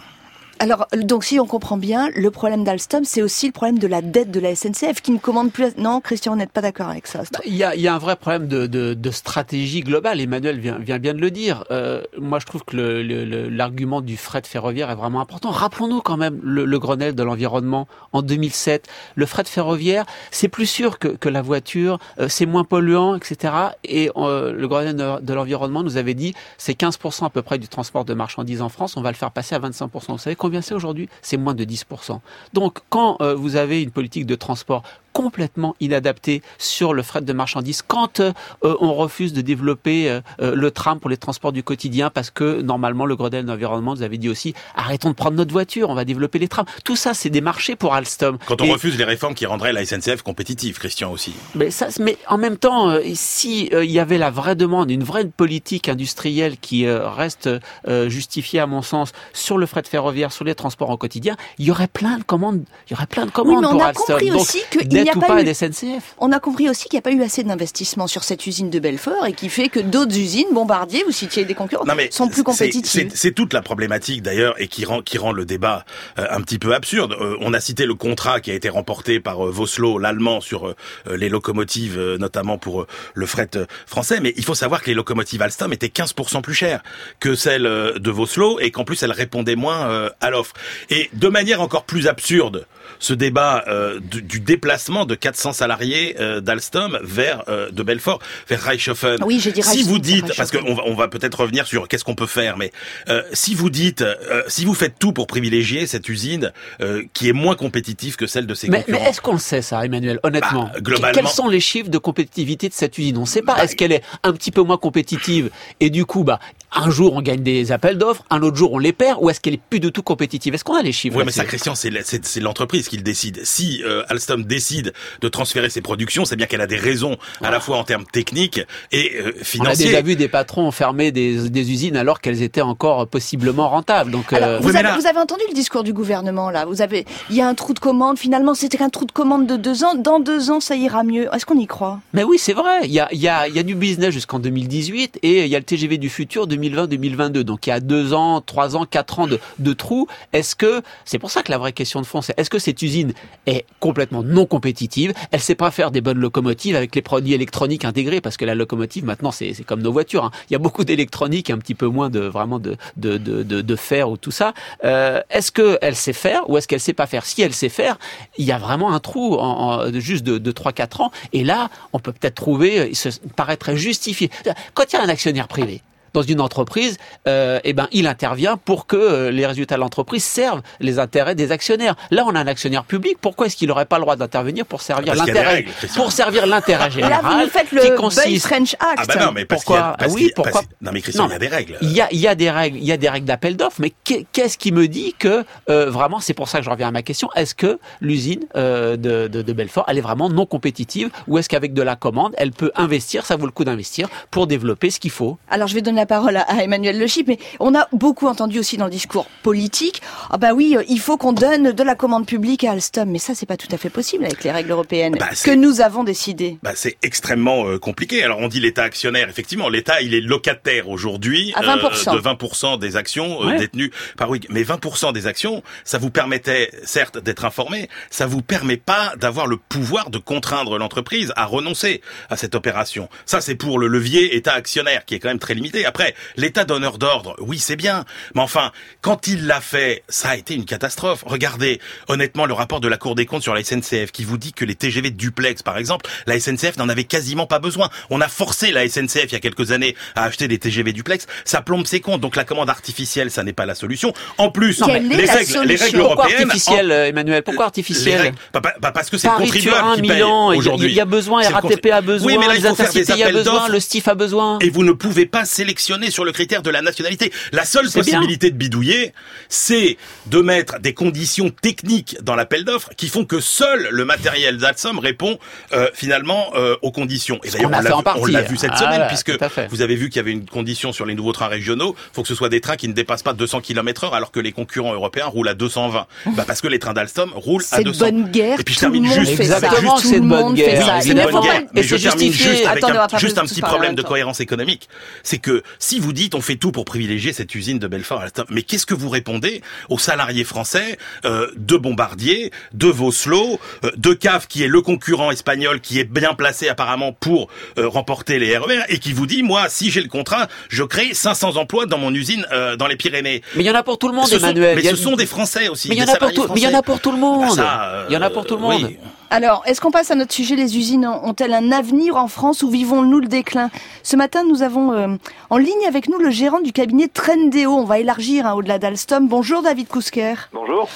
Alors, 0.64 0.88
donc 0.96 1.26
si 1.26 1.42
on 1.42 1.46
comprend 1.46 1.76
bien, 1.76 2.10
le 2.16 2.32
problème 2.32 2.64
d'Alstom, 2.64 3.04
c'est 3.04 3.22
aussi 3.22 3.48
le 3.48 3.52
problème 3.52 3.80
de 3.80 3.86
la 3.86 4.02
dette 4.02 4.32
de 4.32 4.40
la 4.40 4.56
SNCF 4.56 5.02
qui 5.02 5.12
ne 5.12 5.18
commande 5.18 5.52
plus. 5.52 5.76
Non, 5.76 6.00
Christian, 6.00 6.32
vous 6.32 6.38
n'êtes 6.38 6.54
pas 6.54 6.62
d'accord 6.62 6.88
avec 6.88 7.06
ça. 7.06 7.24
Bah, 7.34 7.40
Il 7.44 7.54
y, 7.54 7.66
a, 7.66 7.76
il 7.76 7.82
y 7.82 7.90
a 7.90 7.94
un 7.94 7.98
vrai 7.98 8.16
problème 8.16 8.48
de, 8.48 8.66
de, 8.66 8.94
de 8.94 9.12
stratégie 9.12 9.82
globale. 9.82 10.22
Emmanuel 10.22 10.62
vient, 10.62 10.80
vient 10.80 11.00
bien 11.00 11.14
de 11.14 11.20
le 11.20 11.32
dire. 11.32 11.66
Euh, 11.70 12.02
moi, 12.18 12.40
je 12.40 12.46
trouve 12.46 12.64
que 12.64 12.78
l'argument 12.78 14.00
du 14.00 14.16
fret 14.16 14.44
ferroviaire 14.46 14.90
est 14.90 14.96
vraiment 14.96 15.20
important. 15.20 15.52
Rappelons-nous 15.52 16.00
quand 16.00 16.16
même 16.16 16.40
le, 16.42 16.64
le 16.64 16.80
Grenelle 16.80 17.14
de 17.14 17.24
l'environnement 17.24 17.90
en 18.14 18.22
2007. 18.22 18.88
Le 19.16 19.26
fret 19.26 19.44
ferroviaire, 19.44 20.06
c'est 20.32 20.48
plus 20.48 20.66
sûr 20.68 20.98
que, 20.98 21.10
que 21.10 21.28
la 21.28 21.42
voiture, 21.42 22.00
euh, 22.20 22.30
c'est 22.30 22.46
moins 22.46 22.64
polluant, 22.64 23.16
etc. 23.16 23.54
Et 23.84 24.12
euh, 24.16 24.54
le 24.54 24.68
Grenelle 24.70 24.96
de 25.22 25.34
l'environnement 25.34 25.84
nous 25.84 25.98
avait 25.98 26.14
dit 26.14 26.34
c'est 26.58 26.80
15% 26.80 27.26
à 27.26 27.30
peu 27.30 27.42
près 27.42 27.58
du 27.58 27.68
transport 27.68 28.06
de 28.06 28.14
marchandises 28.14 28.62
en 28.62 28.70
France. 28.70 28.96
On 28.96 29.02
va 29.02 29.12
le 29.12 29.18
faire 29.18 29.32
passer 29.32 29.56
à 29.56 29.60
25%. 29.60 29.90
Vous 30.08 30.18
savez 30.18 30.38
combien 30.38 30.53
c'est 30.62 30.74
aujourd'hui? 30.74 31.10
C'est 31.22 31.38
moins 31.38 31.54
de 31.54 31.64
10%. 31.64 32.20
Donc, 32.54 32.80
quand 32.90 33.18
euh, 33.22 33.36
vous 33.36 33.56
avez 33.56 33.82
une 33.82 33.92
politique 33.92 34.26
de 34.26 34.36
transport 34.36 34.84
complètement 35.14 35.76
inadaptée 35.80 36.42
sur 36.58 36.94
le 36.94 37.04
fret 37.04 37.22
de 37.22 37.34
marchandises 37.34 37.82
quand 37.88 38.20
euh, 38.20 38.34
euh, 38.64 38.76
on 38.82 38.94
refuse 38.94 39.32
de 39.34 39.42
développer 39.42 40.10
euh, 40.10 40.22
euh, 40.42 40.56
le 40.56 40.72
tram 40.72 41.00
pour 41.00 41.10
les 41.10 41.18
transports 41.18 41.52
du 41.52 41.64
quotidien 41.64 42.10
parce 42.10 42.30
que 42.32 42.62
normalement 42.62 43.06
le 43.06 43.16
Grenelle 43.16 43.46
de 43.46 43.50
l'environnement 43.52 43.96
nous 43.96 44.02
avait 44.02 44.18
dit 44.18 44.30
aussi 44.30 44.54
arrêtons 44.76 45.10
de 45.10 45.16
prendre 45.16 45.38
notre 45.38 45.52
voiture, 45.54 45.90
on 45.90 45.94
va 45.96 46.04
développer 46.06 46.40
les 46.40 46.48
trams. 46.48 46.66
Tout 46.84 46.96
ça 46.96 47.14
c'est 47.14 47.30
des 47.30 47.42
marchés 47.42 47.76
pour 47.76 47.94
Alstom. 47.94 48.38
Quand 48.48 48.62
on 48.62 48.66
Et- 48.66 48.72
refuse 48.74 48.98
les 48.98 49.04
réformes 49.04 49.36
qui 49.36 49.46
rendraient 49.46 49.72
la 49.74 49.86
SNCF 49.86 50.22
compétitive, 50.24 50.80
Christian 50.80 51.12
aussi. 51.12 51.34
mais, 51.56 51.70
ça, 51.72 51.88
mais 52.00 52.18
en 52.28 52.38
même 52.38 52.58
temps, 52.58 52.90
euh, 52.90 53.02
si 53.14 53.70
euh, 53.74 53.86
il 53.86 53.92
y 53.92 54.00
avait 54.00 54.18
la 54.18 54.32
vraie 54.32 54.56
demande, 54.56 54.90
une 54.92 55.04
vraie 55.04 55.26
politique 55.26 55.88
industrielle 55.90 56.58
qui 56.58 56.86
euh, 56.86 57.08
reste 57.08 57.50
euh, 57.88 58.10
justifiée 58.10 58.60
à 58.60 58.68
mon 58.68 58.82
sens 58.82 59.12
sur 59.34 59.58
le 59.58 59.66
fret 59.66 59.84
ferroviaire, 59.90 60.32
sur 60.32 60.44
les 60.46 60.56
transports 60.56 60.90
en 60.90 60.98
quotidien, 60.98 61.36
il 61.60 61.66
y 61.66 61.72
aurait 61.72 61.88
plein 61.88 62.18
de 62.18 62.24
commandes, 62.24 62.64
il 62.88 62.92
y 62.92 62.94
aurait 62.96 63.06
plein 63.06 63.24
de 63.24 63.28
Oui, 63.28 63.34
commandes 63.34 63.62
mais 63.62 63.68
on 63.68 63.72
pour 63.72 63.84
a 63.84 63.88
Alstom. 63.88 64.06
compris 64.08 64.30
Donc, 64.30 64.42
aussi 64.42 64.62
qu'il 64.72 65.03
dette 65.04 65.16
n'y 65.16 65.24
a 65.24 65.26
ou 65.26 65.28
pas 65.28 65.36
pas 65.36 65.42
eu- 65.42 65.46
des 65.46 65.54
SNCF. 65.54 66.16
On 66.18 66.32
a 66.32 66.40
compris 66.40 66.70
aussi 66.70 66.84
qu'il 66.90 66.96
n'y 66.98 67.00
a 67.00 67.02
pas 67.02 67.12
eu 67.12 67.22
assez 67.24 67.44
d'investissement 67.44 68.08
sur 68.08 68.24
cette 68.24 68.46
usine 68.48 68.70
de 68.70 68.80
Belfort 68.80 69.26
et 69.26 69.34
qui 69.34 69.50
fait 69.50 69.70
que 69.70 69.80
d'autres 69.80 70.18
usines, 70.18 70.48
Bombardier, 70.52 71.04
vous 71.06 71.12
citiez 71.12 71.46
des 71.46 71.54
concurrents, 71.54 71.86
Non, 71.86 71.96
mais 71.96 72.10
sont 72.12 72.28
plus 72.28 72.44
compétitives. 72.44 73.12
C'est 73.14 73.32
toute 73.32 73.54
la 73.54 73.62
problématique 73.62 74.22
d'ailleurs 74.22 74.56
et 74.62 74.68
qui 74.68 74.86
rend 74.86 75.02
qui 75.02 75.18
rend 75.18 75.32
le 75.32 75.46
débat 75.46 75.86
euh, 76.20 76.26
un 76.30 76.42
petit 76.42 76.60
peu 76.60 76.74
absurde. 76.74 77.16
Euh, 77.20 77.36
on 77.42 77.54
a 77.54 77.60
cité 77.60 77.86
le 77.86 77.96
contrat 77.96 78.40
qui 78.42 78.52
a 78.52 78.54
été 78.54 78.70
remporté 78.70 79.20
par 79.20 79.46
euh, 79.46 79.52
Voslo, 79.52 79.98
l'allemand, 79.98 80.42
sur 80.42 80.74
les 81.10 81.30
locomotives, 81.30 81.98
euh, 81.98 82.18
notamment 82.18 82.58
pour 82.58 82.82
euh, 82.82 82.88
le 83.14 83.26
fret 83.26 83.50
euh, 83.56 83.66
français. 83.86 84.20
Mais 84.22 84.34
il 84.38 84.44
faut 84.46 84.56
savoir 84.56 84.82
que 84.82 84.88
les 84.88 84.94
locomotives 84.94 85.42
Alstom 85.42 85.74
étaient 85.74 85.88
15% 85.88 86.42
plus 86.42 86.54
chères 86.54 86.82
que 87.20 87.36
celles 87.36 87.66
euh, 87.66 88.00
de 88.00 88.12
Voslo 88.12 88.60
et 88.60 88.72
qu'en 88.72 88.84
plus 88.84 89.02
elles 89.04 89.12
répondaient 89.12 89.56
moins 89.56 89.88
euh, 89.90 90.10
à 90.22 90.30
l'offre. 90.30 90.54
Et 90.90 91.10
de 91.14 91.28
manière 91.28 91.62
encore 91.62 91.84
plus 91.86 92.08
absurde, 92.08 92.66
ce 93.04 93.14
débat 93.14 93.66
euh, 93.68 94.00
du, 94.00 94.22
du 94.22 94.40
déplacement 94.40 95.06
de 95.06 95.14
400 95.14 95.52
salariés 95.52 96.16
euh, 96.22 96.40
d'Alstom 96.40 96.98
vers 97.04 97.44
euh, 97.50 97.70
de 97.70 97.84
Belfort 97.84 98.20
vers 98.48 98.62
Reichshofen. 98.62 99.18
Oui, 99.26 99.40
j'ai 99.42 99.52
dit 99.52 99.62
Si 99.62 99.84
vous 99.84 100.00
dites, 100.00 100.34
parce 100.38 100.52
qu'on 100.52 100.74
va, 100.74 100.84
on 100.86 100.94
va 100.96 101.10
peut-être 101.10 101.42
revenir 101.42 101.68
sur 101.68 101.90
qu'est-ce 101.90 102.06
qu'on 102.06 102.16
peut 102.16 102.28
faire, 102.28 102.56
mais 102.58 102.72
euh, 103.10 103.22
si 103.34 103.56
vous 103.56 103.70
dites, 103.70 104.02
euh, 104.04 104.44
si 104.48 104.64
vous 104.64 104.74
faites 104.74 104.98
tout 105.00 105.12
pour 105.12 105.28
privilégier 105.28 105.86
cette 105.86 106.08
usine 106.08 106.54
euh, 106.82 107.04
qui 107.14 107.28
est 107.28 107.34
moins 107.34 107.56
compétitive 107.56 108.16
que 108.16 108.26
celle 108.26 108.48
de 108.48 108.54
ses 108.54 108.70
Mais, 108.70 108.78
mais 108.78 108.84
concurrents, 108.94 109.10
est-ce 109.10 109.22
qu'on 109.22 109.34
le 109.34 109.38
sait 109.40 109.62
ça, 109.62 109.84
Emmanuel, 109.86 110.22
honnêtement? 110.24 110.70
Bah, 110.74 110.80
globalement- 110.80 111.20
Quels 111.22 111.28
sont 111.30 111.50
les 111.50 111.60
chiffres 111.60 111.90
de 111.90 111.98
compétitivité 111.98 112.70
de 112.70 112.74
cette 112.74 112.98
usine? 112.98 113.18
On 113.18 113.22
ne 113.22 113.26
sait 113.26 113.42
pas. 113.42 113.62
Est-ce 113.62 113.76
qu'elle 113.76 113.92
est 113.92 114.04
un 114.24 114.32
petit 114.32 114.52
peu 114.52 114.62
moins 114.62 114.78
compétitive? 114.78 115.50
Et 115.82 115.90
du 115.90 116.06
coup, 116.06 116.24
bah, 116.24 116.40
un 116.76 116.90
jour 116.90 117.14
on 117.14 117.22
gagne 117.22 117.42
des 117.44 117.72
appels 117.72 117.98
d'offres, 117.98 118.24
un 118.30 118.42
autre 118.42 118.58
jour 118.58 118.74
on 118.74 118.78
les 118.80 118.94
perd, 118.94 119.18
ou 119.22 119.30
est-ce 119.30 119.40
qu'elle 119.40 119.54
est 119.56 119.62
plus 119.70 119.80
du 119.80 119.92
tout 119.92 120.04
compétitive? 120.04 120.54
Est-ce 120.54 120.64
qu'on 120.64 120.76
a 120.76 120.82
les 120.82 120.92
chiffres 120.92 121.18
Oui, 121.18 121.24
mais 121.26 121.32
ça, 121.32 121.46
Christian, 121.46 121.74
c'est 121.76 122.40
l'entreprise 122.40 122.88
qui 122.88 122.98
le 122.98 123.04
décide. 123.04 123.42
Si 123.44 123.82
euh, 123.86 124.04
Alstom 124.10 124.44
décide 124.44 124.94
de 125.22 125.28
transférer 125.30 125.70
ses 125.70 125.82
productions, 125.82 126.26
c'est 126.26 126.36
bien 126.36 126.46
qu'elle 126.46 126.62
a 126.62 126.68
des 126.68 126.78
raisons, 126.78 127.18
à 127.42 127.52
la 127.52 127.60
fois 127.60 127.78
en 127.78 127.84
termes 127.84 128.06
techniques 128.12 128.62
et 128.92 129.12
euh, 129.20 129.32
On 129.36 129.42
a 129.42 129.44
financiers. 129.44 129.86
déjà 129.86 130.02
vu 130.02 130.16
des 130.16 130.28
patrons 130.28 130.72
fermer 130.72 131.12
des, 131.12 131.50
des 131.50 131.72
usines 131.72 131.98
alors 131.98 132.22
qu'elles 132.22 132.42
étaient 132.42 132.62
encore 132.62 133.08
possiblement 133.08 133.70
rentables. 133.70 134.12
Donc, 134.12 134.34
Alors, 134.34 134.50
euh, 134.50 134.60
vous, 134.60 134.76
avez, 134.76 134.90
vous 135.00 135.08
avez 135.08 135.20
entendu 135.20 135.44
le 135.50 135.54
discours 135.54 135.84
du 135.84 135.94
gouvernement 135.94 136.50
là 136.50 136.66
Vous 136.66 136.82
avez, 136.82 137.06
il 137.30 137.36
y 137.36 137.42
a 137.42 137.48
un 137.48 137.54
trou 137.54 137.74
de 137.74 137.80
commande. 137.80 138.18
Finalement, 138.18 138.54
c'était 138.54 138.78
qu'un 138.78 138.90
trou 138.90 139.06
de 139.06 139.12
commande 139.12 139.48
de 139.48 139.56
deux 139.58 139.84
ans. 139.84 139.96
Dans 139.96 140.20
deux 140.20 140.50
ans, 140.52 140.60
ça 140.60 140.76
ira 140.76 141.04
mieux. 141.04 141.28
Est-ce 141.34 141.46
qu'on 141.46 141.60
y 141.60 141.68
croit? 141.68 142.00
Mais 142.14 142.24
oui, 142.24 142.38
c'est 142.40 142.54
vrai. 142.54 142.80
Il 142.84 142.92
y 142.92 143.00
a, 143.00 143.08
il 143.12 143.20
y, 143.20 143.28
a, 143.28 143.48
il 143.48 143.56
y 143.56 143.60
a 143.60 143.64
du 143.64 143.76
business 143.76 144.12
jusqu'en 144.12 144.40
2018 144.40 145.20
et 145.24 145.44
il 145.46 145.48
y 145.48 145.56
a 145.56 145.60
le 145.60 145.66
TGV 145.66 145.98
du 145.98 146.10
futur 146.10 146.48
2020-2022. 146.70 147.42
Donc 147.42 147.68
il 147.68 147.70
y 147.70 147.74
a 147.74 147.80
deux 147.80 148.14
ans, 148.14 148.42
trois 148.42 148.76
ans, 148.76 148.86
quatre 148.86 149.20
ans 149.20 149.28
de, 149.28 149.40
de 149.60 149.74
trous. 149.74 150.08
Est-ce 150.34 150.56
que 150.56 150.82
c'est 151.06 151.20
pour 151.20 151.32
ça 151.32 151.44
que 151.44 151.52
la 151.52 151.58
vraie 151.58 151.74
question 151.74 152.02
de 152.02 152.06
fond, 152.06 152.22
c'est 152.22 152.34
est-ce 152.38 152.50
que 152.50 152.60
cette 152.60 152.82
usine 152.82 153.14
est 153.46 153.66
complètement 153.80 154.24
non 154.24 154.46
compétitive? 154.46 155.14
Elle 155.32 155.40
sait 155.40 155.56
pas 155.56 155.72
faire 155.72 155.92
des 155.92 156.02
bonnes 156.02 156.20
locomotives 156.20 156.76
avec 156.76 156.96
les 156.96 157.02
produits 157.02 157.34
électroniques 157.34 157.86
intégrés 157.86 158.22
parce 158.22 158.38
que 158.38 158.46
la 158.46 158.56
locomotive 158.56 159.06
maintenant 159.06 159.32
c'est 159.32 159.54
comme 159.66 159.82
nos 159.82 159.92
voitures. 159.92 160.26
hein. 160.26 160.32
Il 160.50 160.54
y 160.54 160.56
a 160.56 160.60
beaucoup 160.60 160.84
d'électronique, 160.84 161.50
un 161.50 161.58
petit 161.58 161.76
peu 161.76 161.88
moins 161.88 162.10
de 162.10 162.20
vraiment 162.20 162.60
de 162.60 162.76
de 162.98 163.18
de, 163.18 163.44
de, 163.44 163.76
fer 163.76 164.10
ou 164.10 164.18
tout 164.18 164.32
ça. 164.32 164.54
Euh, 164.84 165.22
est-ce 165.30 165.52
que 165.52 165.78
elle 165.82 165.96
sait 165.96 166.14
faire 166.14 166.50
ou 166.50 166.58
est-ce 166.58 166.68
qu'elle 166.68 166.80
sait 166.80 166.94
pas 166.94 167.08
faire? 167.08 167.26
Si 167.26 167.42
elle 167.42 167.54
sait 167.54 167.70
faire, 167.70 167.98
il 168.38 168.46
y 168.46 168.52
a 168.52 168.58
vraiment 168.58 168.94
un 168.94 169.00
trou 169.00 169.36
en, 169.40 169.92
juste 169.94 170.24
de, 170.24 170.38
de 170.38 170.52
3-4 170.52 171.02
ans. 171.04 171.12
Et 171.34 171.44
là, 171.44 171.70
on 171.94 172.00
peut 172.00 172.12
peut-être 172.12 172.36
trouver, 172.36 172.88
il 172.90 172.96
se 172.96 173.10
paraîtrait 173.36 173.78
justifié. 173.78 174.30
Quand 174.74 174.84
il 174.92 174.96
y 174.96 175.00
a 175.00 175.04
un 175.04 175.10
actionnaire 175.10 175.48
privé, 175.48 175.82
dans 176.14 176.22
une 176.22 176.42
entreprise, 176.42 176.98
euh, 177.28 177.60
eh 177.64 177.74
ben, 177.74 177.88
il 177.92 178.08
intervient 178.08 178.58
pour 178.58 178.86
que 178.88 178.96
euh, 178.96 179.32
les 179.32 179.46
résultats 179.46 179.76
de 179.76 179.80
l'entreprise 179.82 180.24
servent 180.24 180.62
les 180.80 181.00
intérêts 181.00 181.36
des 181.36 181.52
actionnaires. 181.52 181.96
Là, 182.12 182.24
on 182.28 182.36
a 182.36 182.40
un 182.40 182.48
actionnaire 182.48 182.84
public. 182.84 183.18
Pourquoi 183.22 183.48
est-ce 183.48 183.56
qu'il 183.56 183.68
n'aurait 183.68 183.86
pas 183.86 183.98
le 183.98 184.04
droit 184.04 184.16
d'intervenir 184.16 184.66
pour 184.66 184.82
servir 184.82 185.16
l'intérêt, 185.16 185.66
pour 185.96 186.12
servir 186.12 186.46
l'intérêt 186.48 186.84
Là, 186.86 186.90
général 186.90 187.22
vous 187.24 187.40
nous 187.42 187.50
faites 187.50 187.72
le 187.72 187.96
consiste 187.96 188.46
French 188.48 188.74
Act. 188.76 188.98
Ah 188.98 189.04
bah 189.08 189.26
non, 189.26 189.32
mais 189.32 189.46
parce 189.46 189.64
pourquoi 189.64 189.96
parce 189.98 190.12
Ah 190.12 190.16
oui, 190.16 190.32
pourquoi 190.36 190.52
parce- 190.62 190.66
Non 190.82 190.92
mais 190.94 191.02
Christian, 191.02 191.24
Non, 191.24 191.30
il 191.30 191.34
y 191.34 191.36
a 191.36 191.40
des 191.40 191.48
règles. 191.48 191.78
il 191.82 191.92
y 191.92 192.02
a, 192.02 192.08
il 192.12 192.20
y 192.20 192.28
a 192.28 192.36
des 192.36 192.50
règles, 192.52 192.78
il 192.78 192.84
y 192.86 192.92
a 192.92 192.98
des 192.98 193.10
règles 193.10 193.26
d'appel 193.26 193.58
d'offres, 193.58 193.78
mais 193.80 193.92
qu'est- 194.04 194.26
qu'est-ce 194.32 194.58
qui 194.58 194.72
me 194.72 194.88
dit 194.88 195.16
que 195.18 195.44
euh, 195.70 195.90
vraiment, 195.90 196.20
c'est 196.20 196.34
pour 196.34 196.48
ça 196.50 196.60
que 196.60 196.66
je 196.66 196.70
reviens 196.70 196.88
à 196.90 196.92
ma 196.92 197.02
question, 197.02 197.30
est-ce 197.36 197.56
que 197.56 197.80
l'usine 198.02 198.42
euh, 198.56 198.96
de, 198.98 199.28
de, 199.28 199.42
de 199.42 199.54
Belfort, 199.54 199.86
elle 199.88 199.98
est 199.98 200.02
vraiment 200.02 200.30
non 200.30 200.46
compétitive, 200.46 201.10
ou 201.28 201.38
est-ce 201.38 201.50
qu'avec 201.50 201.74
de 201.74 201.82
la 201.82 201.96
commande, 201.96 202.34
elle 202.38 202.52
peut 202.52 202.72
investir, 202.76 203.26
ça 203.26 203.36
vaut 203.36 203.46
le 203.46 203.52
coup 203.52 203.64
d'investir 203.64 204.10
pour 204.32 204.48
développer 204.48 204.90
ce 204.90 205.00
qu'il 205.00 205.12
faut? 205.12 205.38
Alors, 205.50 205.68
je 205.68 205.76
vais 205.76 205.82
donner 205.82 206.02
la 206.04 206.08
parole 206.08 206.36
à, 206.36 206.42
à 206.42 206.64
Emmanuel 206.64 207.00
Le 207.00 207.08
Chip, 207.08 207.30
mais 207.30 207.38
on 207.62 207.74
a 207.76 207.88
beaucoup 207.94 208.28
entendu 208.28 208.60
aussi 208.60 208.76
dans 208.76 208.86
le 208.86 208.92
discours 208.92 209.26
politique, 209.42 210.02
ah 210.32 210.38
bah 210.38 210.52
oui, 210.54 210.76
euh, 210.76 210.84
il 210.90 211.00
faut 211.00 211.16
qu'on 211.16 211.32
donne 211.32 211.72
de 211.72 211.84
la 211.84 211.96
commande 211.96 212.26
publique 212.26 212.66
à 212.66 212.72
Alstom, 212.72 213.10
mais 213.10 213.20
ça 213.20 213.34
c'est 213.36 213.46
pas 213.46 213.56
tout 213.56 213.70
à 213.72 213.78
fait 213.78 213.90
possible 213.90 214.26
avec 214.26 214.44
les 214.44 214.52
règles 214.52 214.72
européennes 214.72 215.16
Bah, 215.18 215.30
que 215.42 215.52
nous 215.52 215.80
avons 215.80 216.04
décidées. 216.04 216.58
Bah, 216.62 216.72
c'est 216.76 216.98
extrêmement 217.04 217.66
euh, 217.68 217.80
compliqué. 217.80 218.22
Alors 218.22 218.40
on 218.40 218.50
dit 218.50 218.60
l'État 218.60 218.84
actionnaire. 218.84 219.30
Effectivement, 219.30 219.70
l'État 219.70 220.02
il 220.02 220.14
est 220.14 220.20
locataire 220.22 220.90
aujourd'hui 220.90 221.54
À 221.56 221.62
20%. 221.62 222.14
de 222.16 222.20
20% 222.20 222.80
des 222.80 222.98
actions 222.98 223.42
euh, 223.44 223.48
Ouais. 223.48 223.58
détenues 223.60 223.92
par 224.18 224.28
Bouygues. 224.28 224.48
Mais 224.50 224.64
20% 224.64 225.14
des 225.14 225.26
actions, 225.28 225.64
ça 225.86 225.98
vous 226.00 226.10
permettait 226.10 226.70
certes 226.84 227.18
d'être 227.18 227.46
informé, 227.46 227.88
ça 228.10 228.26
vous 228.26 228.42
permet 228.42 228.78
pas 228.78 229.14
d'avoir 229.18 229.48
le 229.48 229.56
pouvoir 229.58 230.10
de 230.10 230.18
contraindre 230.18 230.78
l'entreprise 230.78 231.32
à 231.38 231.46
renoncer 231.46 232.02
à 232.30 232.36
cette 232.36 232.56
opération. 232.56 233.08
Ça 233.26 233.40
c'est 233.40 233.56
pour 233.56 233.80
le 233.80 233.88
levier 233.88 234.36
État 234.36 234.54
actionnaire 234.54 235.06
qui 235.06 235.16
est 235.16 235.20
quand 235.20 235.30
même 235.30 235.40
très 235.40 235.54
limité. 235.54 235.86
Après, 235.94 236.16
l'État 236.38 236.66
donneur 236.66 236.98
d'ordre, 236.98 237.36
oui 237.40 237.60
c'est 237.60 237.76
bien, 237.76 238.04
mais 238.34 238.42
enfin 238.42 238.72
quand 239.04 239.28
il 239.28 239.46
l'a 239.46 239.62
fait, 239.62 240.02
ça 240.10 240.30
a 240.30 240.36
été 240.36 240.56
une 240.56 240.66
catastrophe. 240.66 241.24
Regardez 241.24 241.80
honnêtement 242.08 242.48
le 242.48 242.54
rapport 242.56 242.80
de 242.80 242.88
la 242.88 242.98
Cour 242.98 243.14
des 243.14 243.28
comptes 243.28 243.44
sur 243.44 243.54
la 243.54 243.64
SNCF 243.64 244.12
qui 244.12 244.24
vous 244.24 244.40
dit 244.40 244.54
que 244.54 244.66
les 244.66 244.74
TGV 244.74 245.12
duplex 245.12 245.62
par 245.62 245.78
exemple, 245.78 246.10
la 246.26 246.40
SNCF 246.40 246.78
n'en 246.78 246.90
avait 246.90 247.04
quasiment 247.04 247.46
pas 247.46 247.60
besoin. 247.60 247.92
On 248.10 248.22
a 248.22 248.28
forcé 248.28 248.72
la 248.72 248.90
SNCF 248.90 249.26
il 249.26 249.34
y 249.34 249.36
a 249.36 249.40
quelques 249.40 249.72
années 249.72 249.96
à 250.16 250.24
acheter 250.24 250.48
des 250.48 250.58
TGV 250.58 250.94
duplex, 250.94 251.28
ça 251.46 251.62
plombe 251.62 251.86
ses 251.86 252.00
comptes. 252.00 252.22
Donc 252.22 252.36
la 252.36 252.44
commande 252.44 252.72
artificielle, 252.72 253.30
ça 253.30 253.44
n'est 253.44 253.54
pas 253.54 253.68
la 253.68 253.76
solution. 253.76 254.14
En 254.40 254.50
plus, 254.50 254.80
Non, 254.80 254.88
mais 254.88 255.00
les 255.00 255.26
règles, 255.26 255.60
les 255.68 255.76
règles 255.76 256.00
Pourquoi 256.00 256.24
européennes 256.26 256.50
artificielle, 256.50 256.88
en- 256.92 256.96
euh, 256.96 257.06
Emmanuel? 257.10 257.44
Pourquoi 257.44 257.66
artificielle? 257.66 258.20
Règles- 258.22 258.38
bah, 258.52 258.62
bah, 258.64 258.74
bah, 258.82 258.92
parce 258.92 259.12
que 259.12 259.20
c'est 259.20 259.28
le 259.30 259.36
contribuable 259.38 259.94
qui 259.98 260.02
paye 260.02 260.12
Milan, 260.16 260.52
il 260.52 260.56
y 260.56 260.58
a- 260.58 260.58
aujourd'hui. 260.58 260.88
il 260.90 260.96
y 260.96 261.00
a 261.00 261.06
besoin, 261.06 261.48
RATP 261.48 261.92
a 261.92 262.02
besoin, 262.02 262.26
Oui, 262.32 262.38
mais 262.40 262.48
là, 262.48 262.56
il 262.56 262.64
les 262.64 262.70
faut 262.70 262.74
faire 262.76 262.92
des 262.92 263.02
Intercités 263.02 263.24
a 263.24 263.32
besoin, 263.32 263.68
le 263.68 263.80
STIF 263.80 264.08
a 264.08 264.16
besoin. 264.16 264.58
Et 264.60 264.72
vous 264.72 264.84
ne 264.84 264.94
pouvez 264.94 265.28
pas 265.28 265.46
sélectionner 265.46 265.83
sur 266.10 266.26
le 266.26 266.32
critère 266.32 266.62
de 266.62 266.70
la 266.70 266.82
nationalité. 266.82 267.32
La 267.52 267.66
seule 267.66 267.88
C'est 267.90 268.02
bien. 268.02 268.14
possibilité 268.20 268.50
de 268.52 268.56
bidouiller, 268.56 269.14
c'est 269.50 269.98
de 270.28 270.40
mettre 270.40 270.80
des 270.80 270.94
conditions 270.94 271.50
techniques 271.50 272.18
dans 272.22 272.36
l'appel 272.36 272.64
d'offres 272.66 272.90
qui 272.96 273.08
font 273.10 273.26
que 273.26 273.40
seul 273.40 273.88
le 273.92 274.06
matériel 274.06 274.58
d'Alstom 274.58 275.00
répond 275.00 275.38
euh, 275.74 275.90
finalement 275.94 276.52
euh, 276.56 276.76
aux 276.82 276.92
conditions. 276.92 277.40
Et 277.44 277.50
d'ailleurs, 277.50 277.72
on 278.16 278.26
l'a 278.26 278.42
vu- 278.42 278.50
vu 278.54 278.58
cette 278.58 278.72
Ah, 278.74 278.78
semaine, 278.78 278.90
voilà, 278.92 279.08
puisque 279.08 279.32
vous 279.70 279.82
avez 279.82 279.96
vu 279.96 280.10
qu'il 280.10 280.18
y 280.18 280.20
avait 280.20 280.32
une 280.32 280.46
condition 280.46 280.94
sur 280.94 281.06
les 281.06 281.16
nouveaux 281.16 281.32
trains 281.34 281.48
régionaux. 281.48 281.96
faut 282.14 282.22
que 282.22 282.28
ce 282.28 282.36
soit 282.36 282.50
des 282.50 282.62
trains 282.62 282.76
qui 282.76 282.88
ne 282.88 282.94
dépassent 282.94 283.24
pas 283.24 283.34
200 283.34 283.62
km 283.62 284.06
heure, 284.06 284.14
alors 284.14 284.32
que 284.32 284.40
les 284.40 284.52
concurrents 284.52 284.94
européens 284.94 285.26
roulent 285.26 285.48
à 285.50 285.54
220. 285.54 286.08
Bah 286.36 286.44
parce 286.48 286.62
que 286.62 286.68
les 286.68 286.80
trains 286.80 286.94
d'Alstom 286.94 287.32
roulent 287.36 287.64
à 287.72 287.78
C'est 287.78 287.84
de 287.84 287.90
200. 287.90 288.06
bonne 288.06 288.32
guerre, 288.32 288.60
Et 288.60 288.64
puis 288.64 288.74
je 288.76 288.80
termine 288.80 289.12
juste. 289.12 289.40
Exactement, 289.40 289.98
c'est 289.98 290.20
bonne 290.20 290.54
guerre. 290.54 290.68
Oui, 290.96 291.02
c'est 291.02 291.08
c'est 291.14 291.14
une 291.14 291.32
bonne 291.32 291.44
Mais 291.74 291.84
je 291.84 291.96
c'est 291.96 292.04
termine 292.10 292.32
juste 292.34 292.66
avec 292.66 292.84
un, 292.84 293.18
juste 293.18 293.40
petit 293.42 293.62
problème 293.62 293.96
de 293.96 294.02
cohérence 294.02 294.40
économique. 294.40 294.88
C'est 295.24 295.38
que 295.40 295.64
si 295.80 296.00
vous 296.00 296.14
dites 296.14 296.36
on 296.36 296.42
fait 296.42 296.56
tout 296.56 296.72
pour 296.72 296.86
privilégier 296.86 297.34
cette 297.34 297.54
usine 297.56 297.80
de 297.80 297.88
Belfort, 297.88 298.24
mais 298.50 298.62
qu'est-ce 298.64 298.86
que 298.86 298.94
vous 298.94 299.10
répondez 299.10 299.62
aux 299.90 299.98
salariés 300.00 300.44
français 300.44 300.98
euh, 301.26 301.48
de 301.56 301.78
Bombardier, 301.78 302.52
de 302.74 302.88
Voslo, 302.88 303.60
euh, 303.84 303.92
de 303.98 304.14
CAF 304.14 304.48
qui 304.48 304.64
est 304.64 304.68
le 304.68 304.82
concurrent 304.82 305.32
espagnol 305.32 305.80
qui 305.82 306.00
est 306.00 306.04
bien 306.04 306.34
placé 306.34 306.68
apparemment 306.70 307.12
pour 307.14 307.50
euh, 307.78 307.88
remporter 307.88 308.40
les 308.40 308.58
RER 308.58 308.82
et 308.90 309.00
qui 309.00 309.14
vous 309.14 309.26
dit 309.28 309.44
moi 309.44 309.70
si 309.70 309.92
j'ai 309.92 310.02
le 310.02 310.10
contrat, 310.10 310.48
je 310.70 310.84
crée 310.84 311.14
500 311.14 311.58
emplois 311.58 311.86
dans 311.86 311.98
mon 311.98 312.14
usine 312.14 312.46
euh, 312.52 312.76
dans 312.76 312.88
les 312.88 312.96
Pyrénées. 312.96 313.42
Mais 313.56 313.64
il 313.64 313.68
y 313.68 313.72
en 313.72 313.76
a 313.76 313.84
pour 313.84 313.98
tout 313.98 314.08
le 314.08 314.16
monde, 314.16 314.28
Ce 314.28 314.38
sont- 314.40 314.46
Emmanuel. 314.46 314.76
mais 314.82 314.90
ce 314.90 314.96
sont 314.96 315.16
des 315.16 315.26
Français 315.26 315.68
aussi. 315.70 315.90
Mais 315.90 315.96
il 315.96 316.00
y 316.00 316.04
en 316.04 316.14
a 316.14 316.16
pour 316.18 316.34
tout, 316.34 316.48
il 316.56 316.62
y 316.62 316.68
en 316.68 316.74
a 316.78 316.82
pour 316.82 317.00
tout 317.00 317.12
le 317.12 317.18
monde. 317.18 317.52
Ça, 317.56 317.84
euh, 317.86 318.06
Il 318.10 318.14
y 318.14 318.18
en 318.18 318.22
a 318.22 318.30
pour 318.30 318.46
tout 318.46 318.56
le 318.56 318.62
monde. 318.62 318.92
Alors, 319.36 319.64
est-ce 319.66 319.82
qu'on 319.82 319.90
passe 319.90 320.12
à 320.12 320.16
notre 320.16 320.32
sujet 320.32 320.56
Les 320.56 320.78
usines 320.78 321.08
ont-elles 321.08 321.56
un 321.56 321.72
avenir 321.72 322.18
en 322.18 322.28
France 322.28 322.62
ou 322.62 322.70
vivons-nous 322.70 323.20
le 323.20 323.26
déclin? 323.28 323.72
Ce 324.04 324.16
matin, 324.16 324.44
nous 324.48 324.62
avons 324.62 324.94
euh, 324.94 325.08
en 325.50 325.58
ligne 325.58 325.88
avec 325.88 326.08
nous 326.08 326.20
le 326.20 326.30
gérant 326.30 326.60
du 326.60 326.72
cabinet 326.72 327.08
Trendéo. 327.08 327.72
On 327.72 327.84
va 327.84 327.98
élargir 327.98 328.46
hein, 328.46 328.54
au-delà 328.54 328.78
d'Alstom. 328.78 329.28
Bonjour 329.28 329.64
David 329.64 329.88
Kousker. 329.88 330.36
Bonjour. 330.54 330.88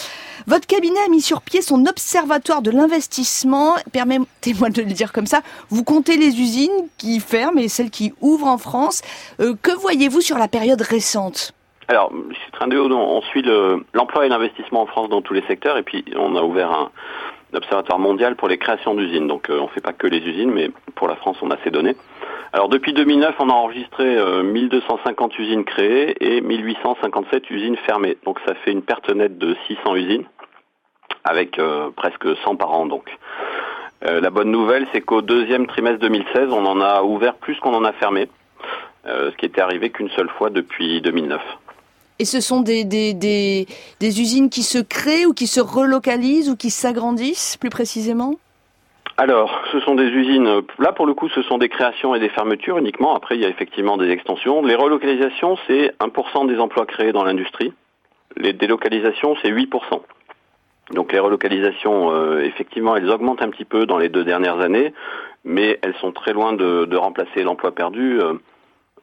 Votre 0.46 0.67
cabinet 0.67 1.00
a 1.03 1.10
mis 1.10 1.22
sur 1.22 1.41
pied 1.41 1.63
son 1.63 1.88
observatoire 1.88 2.62
de 2.62 2.70
l'investissement. 2.70 3.74
Permettez-moi 3.91 4.70
de 4.70 4.84
le 4.84 4.91
dire 4.91 5.13
comme 5.13 5.25
ça. 5.25 5.41
Vous 5.70 5.84
comptez 5.84 6.15
les 6.17 6.39
usines 6.39 6.70
qui 7.00 7.20
ferment 7.20 7.58
et 7.58 7.70
celles 7.70 7.89
qui 7.89 8.13
ouvrent 8.22 8.46
en 8.46 8.60
France. 8.60 9.01
Euh, 9.39 9.56
que 9.63 9.72
voyez-vous 9.72 10.22
sur 10.22 10.38
la 10.38 10.48
période 10.48 10.82
récente? 10.84 11.53
Alors, 11.88 12.12
chez 12.32 12.51
Trendéo, 12.51 12.86
on 12.91 13.22
suit 13.24 13.41
le- 13.41 13.84
l'emploi 13.94 14.27
et 14.27 14.29
l'investissement 14.29 14.84
en 14.84 14.86
France 14.86 15.10
dans 15.10 15.24
tous 15.24 15.34
les 15.34 15.44
secteurs, 15.48 15.77
et 15.77 15.84
puis 15.84 16.03
on 16.17 16.36
a 16.36 16.41
ouvert 16.44 16.70
un, 16.70 16.91
un 17.54 17.58
observatoire 17.58 18.00
mondial 18.00 18.36
pour 18.36 18.48
les 18.48 18.58
créations 18.58 18.96
d'usines. 18.96 19.27
Donc, 19.27 19.50
euh, 19.50 19.60
on 19.60 19.68
fait 19.68 19.82
pas 19.82 19.94
que 19.94 20.08
les 20.08 20.20
usines, 20.20 20.51
mais 20.51 20.72
pour 20.96 21.08
la 21.08 21.16
France, 21.16 21.38
on 21.42 21.51
a 21.51 21.58
ces 21.63 21.72
données. 21.72 21.96
Alors, 22.54 22.70
depuis 22.70 22.94
2009, 22.94 23.36
on 23.39 23.50
a 23.50 23.54
enregistré 23.54 24.18
euh, 24.18 24.44
1250 24.44 25.38
usines 25.39 25.66
créées 25.66 26.16
et 26.20 26.42
1857 26.42 27.50
usines 27.50 27.77
fermées. 27.86 28.18
Donc, 28.25 28.39
ça 28.46 28.56
fait 28.56 28.72
une 28.72 28.82
perte 28.82 29.10
nette 29.13 29.38
de 29.38 29.56
600 29.68 29.96
usines, 29.96 30.25
avec 31.24 31.60
euh, 31.60 31.89
presque 31.96 32.27
100 32.44 32.56
par 32.56 32.72
an. 32.74 32.86
Donc, 32.86 33.10
Euh, 34.06 34.22
la 34.22 34.30
bonne 34.30 34.51
nouvelle, 34.51 34.86
c'est 34.94 35.01
qu'au 35.01 35.22
deuxième 35.22 35.66
trimestre 35.66 36.00
2016, 36.00 36.50
on 36.51 36.66
en 36.66 36.82
a 36.82 37.01
ouvert 37.01 37.36
plus 37.36 37.60
qu'on 37.60 37.74
en 37.74 37.84
a 37.84 37.94
fermé, 37.94 38.30
euh, 39.08 39.32
ce 39.32 39.38
qui 39.38 39.46
était 39.46 39.62
arrivé 39.62 39.89
qu'une 39.89 40.10
seule 40.10 40.30
fois 40.30 40.50
depuis 40.50 41.01
2009. 41.01 41.42
Et 42.20 42.26
ce 42.26 42.42
sont 42.42 42.62
des, 42.62 42.84
des, 42.84 43.14
des, 43.14 44.22
usines 44.22 44.50
qui 44.50 44.64
se 44.64 44.80
créent 44.80 45.26
ou 45.26 45.34
qui 45.34 45.48
se 45.48 45.60
relocalisent 45.60 46.50
ou 46.50 46.56
qui 46.56 46.70
s'agrandissent 46.70 47.58
plus 47.58 47.70
précisément? 47.70 48.36
Alors, 49.18 49.52
ce 49.72 49.80
sont 49.80 49.96
des 49.96 50.06
usines, 50.06 50.62
là 50.78 50.92
pour 50.94 51.08
le 51.08 51.16
coup 51.16 51.28
ce 51.30 51.42
sont 51.42 51.58
des 51.58 51.70
créations 51.70 52.14
et 52.14 52.20
des 52.20 52.30
fermetures 52.30 52.78
uniquement, 52.78 53.16
après 53.16 53.36
il 53.36 53.42
y 53.42 53.46
a 53.46 53.50
effectivement 53.50 53.98
des 53.98 54.10
extensions. 54.10 54.62
Les 54.62 54.76
relocalisations 54.76 55.58
c'est 55.66 55.92
1% 56.00 56.48
des 56.48 56.60
emplois 56.60 56.86
créés 56.86 57.14
dans 57.14 57.24
l'industrie, 57.24 57.74
les 58.36 58.54
délocalisations 58.54 59.36
c'est 59.42 59.52
8%. 59.52 60.02
Donc 60.92 61.12
les 61.12 61.20
relocalisations, 61.20 62.12
euh, 62.14 62.44
effectivement, 62.44 62.96
elles 62.96 63.10
augmentent 63.10 63.42
un 63.42 63.50
petit 63.50 63.66
peu 63.66 63.86
dans 63.86 63.98
les 63.98 64.10
deux 64.10 64.24
dernières 64.24 64.60
années, 64.60 64.94
mais 65.44 65.80
elles 65.82 65.96
sont 65.96 66.12
très 66.12 66.34
loin 66.34 66.54
de, 66.54 66.86
de 66.86 66.98
remplacer 66.98 67.44
l'emploi 67.44 67.74
perdu. 67.74 68.22
Euh, 68.22 68.34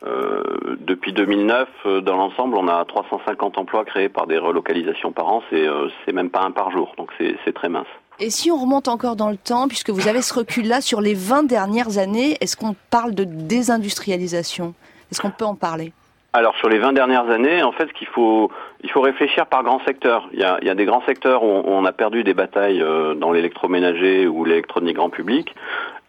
euh, 0.06 0.42
depuis 0.80 1.12
2009, 1.12 1.68
euh, 1.86 2.00
dans 2.00 2.16
l'ensemble, 2.16 2.56
on 2.56 2.68
a 2.68 2.84
350 2.84 3.56
emplois 3.56 3.84
créés 3.84 4.08
par 4.08 4.26
des 4.26 4.38
relocalisations 4.38 5.12
par 5.12 5.28
an, 5.28 5.42
c'est 5.50 5.66
euh, 5.66 5.88
même 6.12 6.30
pas 6.30 6.42
un 6.42 6.50
par 6.50 6.70
jour, 6.70 6.92
donc 6.98 7.10
c'est 7.18 7.54
très 7.54 7.68
mince. 7.68 7.86
Et 8.20 8.30
si 8.30 8.50
on 8.50 8.56
remonte 8.56 8.86
encore 8.88 9.16
dans 9.16 9.30
le 9.30 9.36
temps, 9.36 9.66
puisque 9.66 9.90
vous 9.90 10.06
avez 10.06 10.22
ce 10.22 10.34
recul-là 10.34 10.80
sur 10.80 11.00
les 11.00 11.14
20 11.14 11.44
dernières 11.44 11.98
années, 11.98 12.36
est-ce 12.40 12.56
qu'on 12.56 12.76
parle 12.90 13.14
de 13.14 13.24
désindustrialisation? 13.24 14.74
Est-ce 15.10 15.20
qu'on 15.20 15.30
peut 15.30 15.44
en 15.44 15.56
parler? 15.56 15.92
Alors 16.34 16.56
sur 16.56 16.68
les 16.68 16.78
20 16.78 16.94
dernières 16.94 17.30
années, 17.30 17.62
en 17.62 17.70
fait, 17.70 17.86
ce 17.86 17.92
qu'il 17.92 18.08
faut, 18.08 18.50
il 18.82 18.90
faut 18.90 19.00
réfléchir 19.00 19.46
par 19.46 19.62
grands 19.62 19.80
secteurs. 19.86 20.28
Il 20.32 20.40
y 20.40 20.42
a, 20.42 20.58
il 20.62 20.66
y 20.66 20.70
a 20.70 20.74
des 20.74 20.84
grands 20.84 21.02
secteurs 21.06 21.44
où 21.44 21.46
on, 21.46 21.62
on 21.64 21.84
a 21.84 21.92
perdu 21.92 22.24
des 22.24 22.34
batailles 22.34 22.82
euh, 22.82 23.14
dans 23.14 23.30
l'électroménager 23.30 24.26
ou 24.26 24.44
l'électronique 24.44 24.96
grand 24.96 25.10
public. 25.10 25.54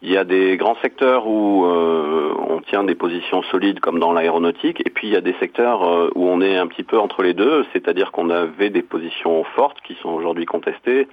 Il 0.02 0.12
y 0.12 0.18
a 0.18 0.24
des 0.24 0.58
grands 0.58 0.78
secteurs 0.82 1.28
où 1.28 1.66
euh, 1.66 2.34
on 2.38 2.62
tient 2.62 2.84
des 2.84 2.96
positions 2.96 3.42
solides 3.44 3.80
comme 3.80 4.00
dans 4.00 4.14
l'aéronautique. 4.14 4.82
Et 4.86 4.90
puis 4.90 5.08
il 5.08 5.14
y 5.14 5.18
a 5.18 5.22
des 5.22 5.36
secteurs 5.40 5.84
euh, 5.84 6.10
où 6.16 6.28
on 6.28 6.42
est 6.42 6.58
un 6.58 6.68
petit 6.68 6.84
peu 6.84 7.00
entre 7.00 7.24
les 7.24 7.34
deux, 7.34 7.66
c'est-à-dire 7.74 8.12
qu'on 8.12 8.30
avait 8.30 8.70
des 8.70 8.84
positions 8.84 9.44
fortes 9.56 9.78
qui 9.82 9.96
sont 10.02 10.10
aujourd'hui 10.10 10.46
contestées. 10.46 11.08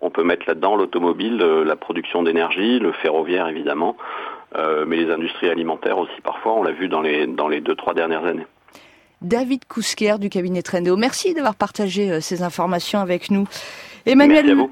On 0.00 0.10
peut 0.10 0.22
mettre 0.22 0.44
là-dedans 0.46 0.76
l'automobile, 0.76 1.40
euh, 1.42 1.64
la 1.64 1.76
production 1.76 2.22
d'énergie, 2.22 2.78
le 2.78 2.92
ferroviaire 2.92 3.48
évidemment, 3.48 3.96
euh, 4.56 4.84
mais 4.86 4.96
les 4.96 5.10
industries 5.10 5.48
alimentaires 5.48 5.98
aussi 5.98 6.20
parfois, 6.22 6.54
on 6.54 6.62
l'a 6.62 6.72
vu 6.72 6.88
dans 6.88 7.00
les, 7.00 7.26
dans 7.26 7.48
les 7.48 7.60
deux, 7.60 7.74
trois 7.74 7.94
dernières 7.94 8.24
années. 8.24 8.46
David 9.20 9.64
Kousker 9.66 10.18
du 10.20 10.28
cabinet 10.28 10.62
Trendéo, 10.62 10.96
merci 10.96 11.34
d'avoir 11.34 11.56
partagé 11.56 12.12
euh, 12.12 12.20
ces 12.20 12.42
informations 12.42 13.00
avec 13.00 13.30
nous. 13.30 13.48
Emmanuel. 14.06 14.68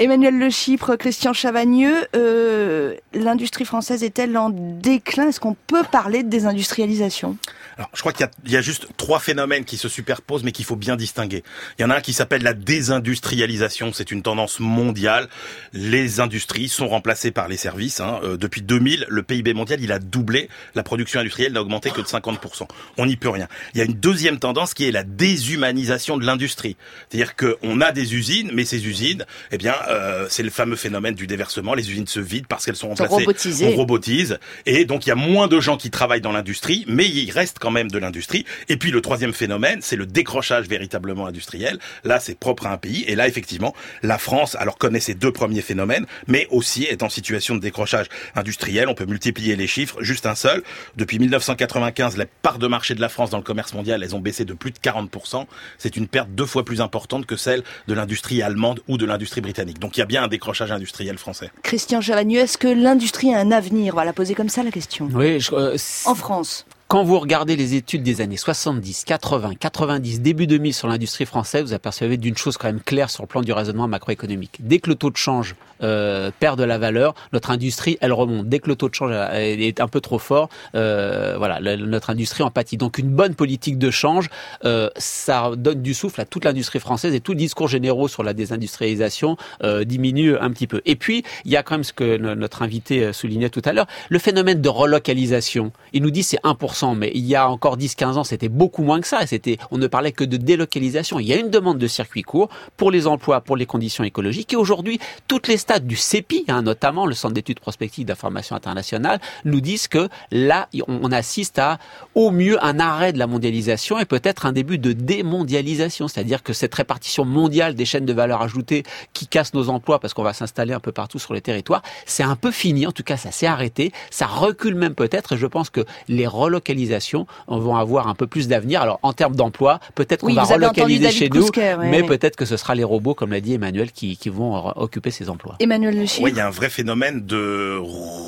Emmanuel 0.00 0.38
Le 0.38 0.48
Chypre, 0.48 0.96
Christian 0.96 1.34
Chavagneux, 1.34 2.06
euh, 2.16 2.94
l'industrie 3.12 3.66
française 3.66 4.02
est-elle 4.02 4.38
en 4.38 4.48
déclin? 4.48 5.28
Est-ce 5.28 5.40
qu'on 5.40 5.54
peut 5.66 5.82
parler 5.92 6.22
de 6.22 6.30
désindustrialisation? 6.30 7.36
Alors, 7.76 7.90
je 7.94 8.00
crois 8.00 8.12
qu'il 8.12 8.26
y 8.46 8.52
y 8.52 8.56
a 8.56 8.60
juste 8.60 8.86
trois 8.96 9.20
phénomènes 9.20 9.64
qui 9.64 9.76
se 9.76 9.88
superposent, 9.88 10.42
mais 10.42 10.52
qu'il 10.52 10.64
faut 10.64 10.76
bien 10.76 10.96
distinguer. 10.96 11.42
Il 11.78 11.82
y 11.82 11.84
en 11.84 11.90
a 11.90 11.96
un 11.96 12.00
qui 12.00 12.12
s'appelle 12.12 12.42
la 12.42 12.52
désindustrialisation. 12.54 13.92
C'est 13.92 14.10
une 14.10 14.22
tendance 14.22 14.60
mondiale. 14.60 15.28
Les 15.72 16.20
industries 16.20 16.68
sont 16.68 16.88
remplacées 16.88 17.30
par 17.30 17.48
les 17.48 17.56
services. 17.56 18.00
hein. 18.00 18.20
Euh, 18.24 18.36
depuis 18.36 18.62
2000, 18.62 19.06
le 19.08 19.22
PIB 19.22 19.54
mondial, 19.54 19.80
il 19.80 19.92
a 19.92 19.98
doublé. 19.98 20.48
La 20.74 20.82
production 20.82 21.20
industrielle 21.20 21.52
n'a 21.52 21.62
augmenté 21.62 21.90
que 21.90 22.00
de 22.00 22.06
50%. 22.06 22.66
On 22.98 23.06
n'y 23.06 23.16
peut 23.16 23.28
rien. 23.30 23.48
Il 23.74 23.78
y 23.78 23.80
a 23.80 23.84
une 23.84 23.94
deuxième 23.94 24.38
tendance 24.38 24.74
qui 24.74 24.84
est 24.86 24.90
la 24.92 25.02
déshumanisation 25.04 26.18
de 26.18 26.24
l'industrie. 26.26 26.76
C'est-à-dire 27.08 27.34
qu'on 27.36 27.80
a 27.80 27.92
des 27.92 28.14
usines, 28.14 28.50
mais 28.52 28.64
ces 28.64 28.86
usines, 28.86 29.24
eh 29.52 29.58
bien, 29.58 29.74
euh, 29.88 30.26
c'est 30.28 30.42
le 30.42 30.50
fameux 30.50 30.76
phénomène 30.76 31.14
du 31.14 31.26
déversement. 31.26 31.74
Les 31.74 31.90
usines 31.90 32.06
se 32.06 32.20
vident 32.20 32.46
parce 32.48 32.64
qu'elles 32.66 32.76
sont 32.76 32.80
Sont 32.96 33.04
remplacées. 33.04 33.24
robotisées. 33.24 33.66
On 33.72 33.76
robotise. 33.76 34.38
Et 34.66 34.84
donc, 34.84 35.06
il 35.06 35.10
y 35.10 35.12
a 35.12 35.16
moins 35.16 35.46
de 35.48 35.60
gens 35.60 35.76
qui 35.76 35.90
travaillent 35.90 36.20
dans 36.20 36.32
l'industrie, 36.32 36.84
mais 36.88 37.08
il 37.08 37.30
reste 37.30 37.58
quand 37.58 37.69
même 37.70 37.90
de 37.90 37.98
l'industrie. 37.98 38.44
Et 38.68 38.76
puis, 38.76 38.90
le 38.90 39.00
troisième 39.00 39.32
phénomène, 39.32 39.80
c'est 39.82 39.96
le 39.96 40.06
décrochage 40.06 40.66
véritablement 40.68 41.26
industriel. 41.26 41.78
Là, 42.04 42.20
c'est 42.20 42.38
propre 42.38 42.66
à 42.66 42.72
un 42.72 42.76
pays. 42.76 43.04
Et 43.06 43.14
là, 43.14 43.28
effectivement, 43.28 43.74
la 44.02 44.18
France, 44.18 44.56
alors, 44.56 44.78
connaît 44.78 45.00
ces 45.00 45.14
deux 45.14 45.32
premiers 45.32 45.62
phénomènes, 45.62 46.06
mais 46.26 46.46
aussi 46.50 46.84
est 46.84 47.02
en 47.02 47.08
situation 47.08 47.54
de 47.54 47.60
décrochage 47.60 48.06
industriel. 48.34 48.88
On 48.88 48.94
peut 48.94 49.06
multiplier 49.06 49.56
les 49.56 49.66
chiffres. 49.66 49.96
Juste 50.02 50.26
un 50.26 50.34
seul. 50.34 50.62
Depuis 50.96 51.18
1995, 51.18 52.16
les 52.16 52.26
parts 52.42 52.58
de 52.58 52.66
marché 52.66 52.94
de 52.94 53.00
la 53.00 53.08
France 53.08 53.30
dans 53.30 53.38
le 53.38 53.42
commerce 53.44 53.74
mondial, 53.74 54.02
elles 54.02 54.14
ont 54.14 54.20
baissé 54.20 54.44
de 54.44 54.52
plus 54.54 54.70
de 54.70 54.78
40%. 54.78 55.46
C'est 55.78 55.96
une 55.96 56.08
perte 56.08 56.30
deux 56.30 56.46
fois 56.46 56.64
plus 56.64 56.80
importante 56.80 57.26
que 57.26 57.36
celle 57.36 57.62
de 57.88 57.94
l'industrie 57.94 58.42
allemande 58.42 58.80
ou 58.88 58.96
de 58.98 59.06
l'industrie 59.06 59.40
britannique. 59.40 59.78
Donc, 59.78 59.96
il 59.96 60.00
y 60.00 60.02
a 60.02 60.06
bien 60.06 60.22
un 60.24 60.28
décrochage 60.28 60.70
industriel 60.72 61.18
français. 61.18 61.50
Christian 61.62 62.00
Chavagneux, 62.00 62.40
est-ce 62.40 62.58
que 62.58 62.68
l'industrie 62.68 63.34
a 63.34 63.38
un 63.38 63.50
avenir? 63.52 63.94
On 63.94 63.96
va 63.96 64.04
la 64.04 64.12
poser 64.12 64.34
comme 64.34 64.48
ça 64.48 64.62
la 64.62 64.70
question. 64.70 65.08
Oui, 65.12 65.40
je- 65.40 65.52
euh, 65.54 65.76
En 66.06 66.14
France. 66.14 66.66
Quand 66.90 67.04
vous 67.04 67.20
regardez 67.20 67.54
les 67.54 67.76
études 67.76 68.02
des 68.02 68.20
années 68.20 68.36
70, 68.36 69.04
80, 69.04 69.52
90, 69.60 70.22
début 70.22 70.48
2000 70.48 70.74
sur 70.74 70.88
l'industrie 70.88 71.24
française, 71.24 71.62
vous 71.62 71.72
apercevez 71.72 72.16
d'une 72.16 72.36
chose 72.36 72.56
quand 72.56 72.66
même 72.66 72.80
claire 72.80 73.10
sur 73.10 73.22
le 73.22 73.28
plan 73.28 73.42
du 73.42 73.52
raisonnement 73.52 73.86
macroéconomique. 73.86 74.56
Dès 74.58 74.80
que 74.80 74.90
le 74.90 74.96
taux 74.96 75.10
de 75.12 75.16
change 75.16 75.54
euh, 75.84 76.32
perd 76.40 76.58
de 76.58 76.64
la 76.64 76.78
valeur, 76.78 77.14
notre 77.32 77.52
industrie, 77.52 77.96
elle 78.00 78.12
remonte. 78.12 78.48
Dès 78.48 78.58
que 78.58 78.68
le 78.68 78.74
taux 78.74 78.88
de 78.88 78.94
change 78.96 79.12
euh, 79.14 79.30
est 79.32 79.80
un 79.80 79.86
peu 79.86 80.00
trop 80.00 80.18
fort, 80.18 80.48
euh, 80.74 81.36
voilà, 81.38 81.60
notre 81.76 82.10
industrie 82.10 82.42
en 82.42 82.50
pâtit. 82.50 82.76
Donc 82.76 82.98
une 82.98 83.10
bonne 83.10 83.36
politique 83.36 83.78
de 83.78 83.92
change, 83.92 84.28
euh, 84.64 84.90
ça 84.96 85.52
donne 85.56 85.82
du 85.82 85.94
souffle 85.94 86.20
à 86.20 86.24
toute 86.24 86.44
l'industrie 86.44 86.80
française 86.80 87.14
et 87.14 87.20
tout 87.20 87.30
le 87.32 87.38
discours 87.38 87.68
généraux 87.68 88.08
sur 88.08 88.24
la 88.24 88.32
désindustrialisation 88.34 89.36
euh, 89.62 89.84
diminue 89.84 90.36
un 90.36 90.50
petit 90.50 90.66
peu. 90.66 90.82
Et 90.86 90.96
puis, 90.96 91.22
il 91.44 91.52
y 91.52 91.56
a 91.56 91.62
quand 91.62 91.74
même 91.76 91.84
ce 91.84 91.92
que 91.92 92.16
no- 92.16 92.34
notre 92.34 92.62
invité 92.62 93.04
euh, 93.04 93.12
soulignait 93.12 93.48
tout 93.48 93.62
à 93.64 93.72
l'heure, 93.72 93.86
le 94.08 94.18
phénomène 94.18 94.60
de 94.60 94.68
relocalisation. 94.68 95.70
Il 95.92 96.02
nous 96.02 96.10
dit 96.10 96.24
c'est 96.24 96.40
1%, 96.42 96.79
mais 96.94 97.10
il 97.14 97.24
y 97.26 97.34
a 97.34 97.48
encore 97.48 97.76
10-15 97.76 98.04
ans, 98.14 98.24
c'était 98.24 98.48
beaucoup 98.48 98.82
moins 98.82 99.00
que 99.00 99.06
ça. 99.06 99.26
C'était, 99.26 99.58
on 99.70 99.78
ne 99.78 99.86
parlait 99.86 100.12
que 100.12 100.24
de 100.24 100.36
délocalisation. 100.36 101.20
Il 101.20 101.26
y 101.26 101.32
a 101.32 101.36
une 101.36 101.50
demande 101.50 101.78
de 101.78 101.86
circuit 101.86 102.22
court 102.22 102.48
pour 102.76 102.90
les 102.90 103.06
emplois, 103.06 103.40
pour 103.40 103.56
les 103.56 103.66
conditions 103.66 104.04
écologiques. 104.04 104.52
Et 104.52 104.56
aujourd'hui, 104.56 104.98
toutes 105.28 105.48
les 105.48 105.56
stades 105.56 105.86
du 105.86 105.96
CEPI, 105.96 106.44
hein, 106.48 106.62
notamment 106.62 107.06
le 107.06 107.14
Centre 107.14 107.34
d'études 107.34 107.60
prospectives 107.60 108.06
d'information 108.06 108.56
internationale, 108.56 109.20
nous 109.44 109.60
disent 109.60 109.88
que 109.88 110.08
là, 110.30 110.68
on 110.88 111.12
assiste 111.12 111.58
à, 111.58 111.78
au 112.14 112.30
mieux, 112.30 112.62
un 112.64 112.80
arrêt 112.80 113.12
de 113.12 113.18
la 113.18 113.26
mondialisation 113.26 113.98
et 113.98 114.04
peut-être 114.04 114.46
un 114.46 114.52
début 114.52 114.78
de 114.78 114.92
démondialisation. 114.92 116.08
C'est-à-dire 116.08 116.42
que 116.42 116.52
cette 116.52 116.74
répartition 116.74 117.24
mondiale 117.24 117.74
des 117.74 117.84
chaînes 117.84 118.06
de 118.06 118.12
valeur 118.12 118.42
ajoutée 118.42 118.84
qui 119.12 119.26
casse 119.26 119.54
nos 119.54 119.68
emplois 119.68 119.98
parce 119.98 120.14
qu'on 120.14 120.22
va 120.22 120.32
s'installer 120.32 120.72
un 120.72 120.80
peu 120.80 120.92
partout 120.92 121.18
sur 121.18 121.34
les 121.34 121.40
territoires, 121.40 121.82
c'est 122.06 122.22
un 122.22 122.36
peu 122.36 122.50
fini. 122.50 122.86
En 122.86 122.92
tout 122.92 123.02
cas, 123.02 123.16
ça 123.16 123.30
s'est 123.30 123.46
arrêté. 123.46 123.92
Ça 124.10 124.26
recule 124.26 124.74
même 124.74 124.94
peut-être. 124.94 125.34
Et 125.34 125.36
je 125.36 125.46
pense 125.46 125.70
que 125.70 125.84
les 126.08 126.26
relocalisations 126.70 127.26
vont 127.48 127.76
avoir 127.76 128.08
un 128.08 128.14
peu 128.14 128.26
plus 128.26 128.48
d'avenir. 128.48 128.82
Alors, 128.82 128.98
en 129.02 129.12
termes 129.12 129.34
d'emploi, 129.36 129.80
peut-être 129.94 130.24
Oui, 130.24 130.34
qu'on 130.34 130.42
va 130.42 130.54
relocaliser 130.54 131.10
chez 131.10 131.28
nous, 131.28 131.46
ouais, 131.48 131.76
mais 131.78 132.00
ouais. 132.02 132.06
peut-être 132.06 132.36
que 132.36 132.44
ce 132.44 132.56
sera 132.56 132.74
les 132.74 132.84
robots, 132.84 133.14
comme 133.14 133.30
l'a 133.32 133.40
dit 133.40 133.54
Emmanuel, 133.54 133.90
qui, 133.92 134.16
qui 134.16 134.28
vont 134.28 134.72
occuper 134.76 135.10
ces 135.10 135.28
emplois. 135.28 135.56
Emmanuel 135.60 135.96
Le. 135.96 136.04
Oui, 136.22 136.30
il 136.32 136.36
y 136.36 136.40
a 136.40 136.46
un 136.46 136.50
vrai 136.50 136.70
phénomène 136.70 137.24
de 137.26 137.78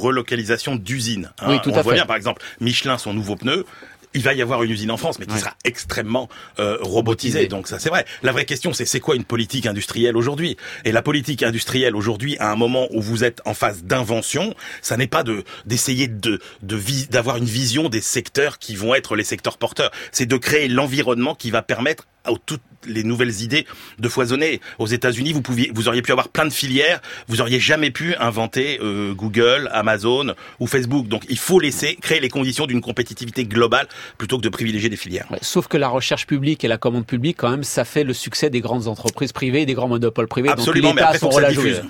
relocalisation 0.03 0.77
d'usines. 0.77 1.31
hein. 1.41 1.47
Oui, 1.49 1.59
tout 1.63 1.71
On 1.71 1.75
à 1.77 1.83
voit 1.83 1.93
fait. 1.93 1.99
bien, 1.99 2.07
par 2.07 2.17
exemple, 2.17 2.43
Michelin, 2.61 2.99
son 2.99 3.15
nouveau 3.15 3.37
pneu. 3.37 3.65
Il 4.15 4.23
va 4.23 4.35
y 4.35 4.43
avoir 4.43 4.63
une 4.63 4.71
usine 4.71 4.91
en 4.91 4.97
France, 4.97 5.19
mais 5.19 5.27
qui 5.27 5.39
sera 5.39 5.55
extrêmement 5.65 6.29
euh, 6.59 6.77
robotisée. 6.81 7.47
Donc 7.47 7.69
ça, 7.69 7.79
c'est 7.79 7.89
vrai. 7.89 8.05
La 8.23 8.33
vraie 8.33 8.45
question, 8.45 8.73
c'est 8.73 8.85
c'est 8.85 9.01
quoi 9.01 9.17
une 9.17 9.25
politique 9.25 9.67
industrielle 9.67 10.17
aujourd'hui? 10.17 10.57
Et 10.85 10.93
la 10.93 11.03
politique 11.03 11.43
industrielle 11.43 11.97
aujourd'hui, 11.97 12.37
à 12.39 12.51
un 12.51 12.57
moment 12.57 12.89
où 12.91 13.01
vous 13.01 13.25
êtes 13.25 13.41
en 13.45 13.55
phase 13.55 13.85
d'invention, 13.85 14.55
ça 14.83 14.97
n'est 14.97 15.07
pas 15.07 15.23
de 15.23 15.45
d'essayer 15.67 16.09
de 16.09 16.41
d'avoir 17.11 17.37
une 17.37 17.45
vision 17.45 17.89
des 17.89 18.01
secteurs 18.01 18.59
qui 18.59 18.75
vont 18.75 18.95
être 18.95 19.17
les 19.17 19.25
secteurs 19.25 19.59
porteurs. 19.59 19.91
C'est 20.11 20.27
de 20.27 20.37
créer 20.37 20.69
l'environnement 20.69 21.35
qui 21.35 21.51
va 21.51 21.63
permettre 21.63 22.07
à 22.25 22.33
toutes 22.47 22.63
les 22.87 23.05
nouvelles 23.05 23.43
idées 23.43 23.67
de 23.99 24.09
foisonner. 24.09 24.61
Aux 24.79 24.87
États-Unis, 24.87 25.33
vous 25.33 25.43
pouviez, 25.43 25.71
vous 25.75 25.89
auriez 25.89 26.03
pu 26.03 26.13
avoir 26.13 26.29
plein 26.29 26.45
de 26.45 26.53
filières, 26.53 27.01
vous 27.29 27.41
auriez 27.41 27.61
jamais 27.61 27.91
pu 27.91 28.15
inventer 28.17 28.79
euh, 28.83 29.15
Google, 29.15 29.69
Amazon 29.73 30.35
ou 30.61 30.67
Facebook. 30.67 31.09
Donc, 31.09 31.25
il 31.29 31.39
faut 31.39 31.61
laisser 31.61 31.97
créer 32.01 32.21
les 32.21 32.29
conditions 32.29 32.67
d'une 32.67 32.81
compétitivité 32.81 33.45
globale 33.45 33.89
plutôt 34.19 34.39
que 34.39 34.43
de 34.43 34.49
privilégier 34.49 34.89
des 34.89 34.97
filières. 34.97 35.27
Ouais, 35.31 35.39
sauf 35.43 35.69
que 35.69 35.77
la 35.77 35.89
recherche 35.89 36.27
publique 36.27 36.65
et 36.65 36.69
la 36.69 36.79
commande 36.79 37.07
publique, 37.07 37.37
quand 37.39 37.51
même, 37.51 37.65
ça 37.65 37.85
fait 37.85 38.05
le 38.05 38.15
succès 38.15 38.51
des 38.51 38.61
grandes 38.61 38.89
entreprises 38.89 39.33
privées 39.33 39.63
et 39.63 39.67
des 39.67 39.75
grands 39.75 39.89
monopoles 39.89 40.29
privés. 40.29 40.49
Absolument, 40.49 40.89
Donc 40.89 40.97
mais 40.97 41.03
après, 41.03 41.19
faut 41.19 41.29
que 41.29 41.35
ça 41.35 41.49
diffuse. 41.49 41.83